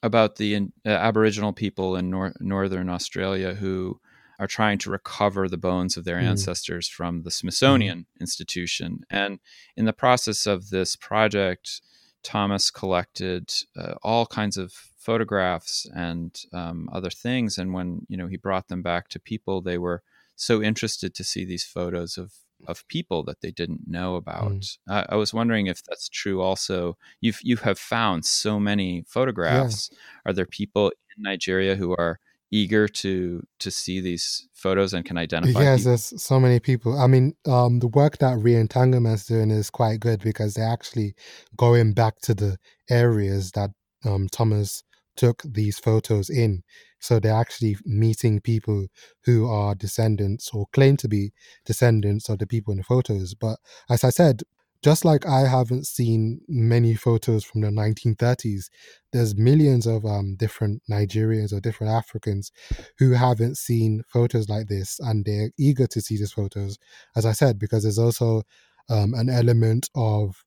about 0.03 0.35
the 0.35 0.55
uh, 0.85 0.89
Aboriginal 0.89 1.53
people 1.53 1.95
in 1.95 2.11
nor- 2.11 2.35
northern 2.39 2.89
Australia 2.89 3.55
who 3.55 3.99
are 4.37 4.45
trying 4.45 4.77
to 4.77 4.91
recover 4.91 5.47
the 5.47 5.57
bones 5.57 5.97
of 5.97 6.03
their 6.03 6.17
mm. 6.17 6.23
ancestors 6.23 6.87
from 6.87 7.23
the 7.23 7.31
Smithsonian 7.31 7.99
mm. 7.99 8.21
Institution. 8.21 8.99
And 9.09 9.39
in 9.75 9.85
the 9.85 9.93
process 9.93 10.45
of 10.45 10.69
this 10.69 10.95
project, 10.95 11.81
Thomas 12.21 12.69
collected 12.69 13.51
uh, 13.75 13.95
all 14.03 14.27
kinds 14.27 14.57
of 14.57 14.71
photographs 14.99 15.87
and 15.95 16.39
um, 16.51 16.89
other 16.93 17.09
things. 17.09 17.57
And 17.57 17.73
when 17.73 18.05
you 18.07 18.17
know 18.17 18.27
he 18.27 18.37
brought 18.37 18.67
them 18.67 18.83
back 18.83 19.09
to 19.09 19.19
people, 19.19 19.61
they 19.61 19.79
were 19.79 20.03
so 20.35 20.61
interested 20.61 21.15
to 21.15 21.23
see 21.23 21.43
these 21.43 21.63
photos 21.63 22.19
of 22.19 22.33
of 22.67 22.87
people 22.87 23.23
that 23.23 23.41
they 23.41 23.51
didn't 23.51 23.81
know 23.87 24.15
about. 24.15 24.51
Mm. 24.51 24.77
Uh, 24.89 25.03
I 25.09 25.15
was 25.15 25.33
wondering 25.33 25.67
if 25.67 25.83
that's 25.83 26.09
true. 26.09 26.41
Also, 26.41 26.97
you've 27.21 27.39
you 27.43 27.57
have 27.57 27.79
found 27.79 28.25
so 28.25 28.59
many 28.59 29.03
photographs. 29.07 29.89
Yeah. 29.91 29.97
Are 30.25 30.33
there 30.33 30.45
people 30.45 30.89
in 30.89 31.23
Nigeria 31.23 31.75
who 31.75 31.91
are 31.91 32.19
eager 32.51 32.87
to 32.87 33.41
to 33.59 33.71
see 33.71 33.99
these 33.99 34.47
photos 34.53 34.93
and 34.93 35.05
can 35.05 35.17
identify? 35.17 35.61
Yes, 35.61 35.79
people? 35.79 35.91
there's 35.91 36.21
so 36.21 36.39
many 36.39 36.59
people. 36.59 36.97
I 36.97 37.07
mean, 37.07 37.35
um, 37.47 37.79
the 37.79 37.87
work 37.87 38.19
that 38.19 38.37
is 38.37 39.25
doing 39.25 39.51
is 39.51 39.69
quite 39.69 39.99
good 39.99 40.21
because 40.21 40.53
they're 40.53 40.67
actually 40.67 41.15
going 41.57 41.93
back 41.93 42.19
to 42.21 42.33
the 42.33 42.57
areas 42.89 43.51
that 43.51 43.71
um, 44.05 44.27
Thomas 44.31 44.83
took 45.15 45.43
these 45.43 45.79
photos 45.79 46.29
in. 46.29 46.63
So 47.03 47.19
they're 47.19 47.33
actually 47.33 47.75
meeting 47.83 48.39
people 48.39 48.87
who 49.25 49.49
are 49.49 49.75
descendants 49.75 50.49
or 50.53 50.67
claim 50.71 50.95
to 50.97 51.09
be 51.09 51.33
descendants 51.65 52.29
of 52.29 52.39
the 52.39 52.47
people 52.47 52.71
in 52.71 52.77
the 52.77 52.83
photos. 52.83 53.33
But 53.33 53.59
as 53.89 54.05
I 54.05 54.09
said, 54.09 54.43
just 54.81 55.03
like 55.03 55.25
I 55.25 55.41
haven't 55.41 55.85
seen 55.85 56.39
many 56.47 56.93
photos 56.93 57.43
from 57.43 57.59
the 57.59 57.67
1930s, 57.67 58.69
there's 59.11 59.35
millions 59.35 59.85
of 59.85 60.05
um, 60.05 60.35
different 60.37 60.81
Nigerians 60.89 61.51
or 61.51 61.59
different 61.59 61.91
Africans 61.91 62.53
who 62.99 63.11
haven't 63.11 63.57
seen 63.57 64.03
photos 64.07 64.47
like 64.47 64.67
this 64.67 64.97
and 65.01 65.25
they're 65.25 65.51
eager 65.59 65.87
to 65.87 65.99
see 65.99 66.15
these 66.15 66.31
photos, 66.31 66.79
as 67.17 67.25
I 67.25 67.33
said, 67.33 67.59
because 67.59 67.83
there's 67.83 67.99
also 67.99 68.43
um, 68.89 69.13
an 69.13 69.29
element 69.29 69.89
of 69.93 70.45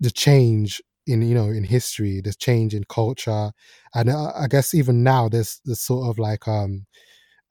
the 0.00 0.10
change 0.10 0.80
in 1.06 1.22
you 1.22 1.34
know 1.34 1.48
in 1.48 1.64
history 1.64 2.20
there's 2.22 2.36
change 2.36 2.74
in 2.74 2.84
culture 2.84 3.50
and 3.94 4.08
uh, 4.08 4.32
i 4.36 4.46
guess 4.46 4.74
even 4.74 5.02
now 5.02 5.28
there's 5.28 5.60
this 5.64 5.80
sort 5.80 6.08
of 6.08 6.18
like 6.18 6.46
um 6.48 6.86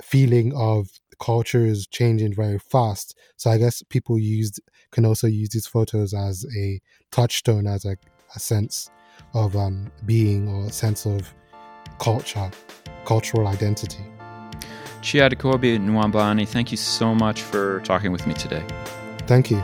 feeling 0.02 0.54
of 0.56 0.89
culture 1.20 1.66
is 1.66 1.88
changing 1.88 2.34
very 2.34 2.60
fast 2.60 3.18
so 3.38 3.50
i 3.50 3.58
guess 3.58 3.84
people 3.89 4.18
used 4.18 4.60
can 4.92 5.06
also 5.06 5.28
use 5.28 5.50
these 5.50 5.68
photos 5.68 6.13
as 6.13 6.46
a 6.58 6.82
touchstone 7.12 7.68
as 7.68 7.86
a, 7.86 7.96
a 8.36 8.39
sense 8.39 8.89
of 9.34 9.56
um 9.56 9.92
being 10.06 10.48
or 10.48 10.66
a 10.66 10.72
sense 10.72 11.06
of 11.06 11.34
culture 12.00 12.50
cultural 13.06 13.48
identity 13.48 14.04
Chiadikobi 15.02 15.80
Nwaubani, 15.80 16.48
thank 16.48 16.72
you 16.72 16.78
so 16.78 17.13
much 17.13 17.42
for 17.42 17.82
talking 17.82 18.13
with 18.13 18.26
me 18.26 18.34
today. 18.34 18.63
Thank 19.28 19.52
you. 19.52 19.62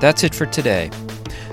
that's 0.00 0.24
it 0.24 0.34
for 0.34 0.46
today. 0.46 0.90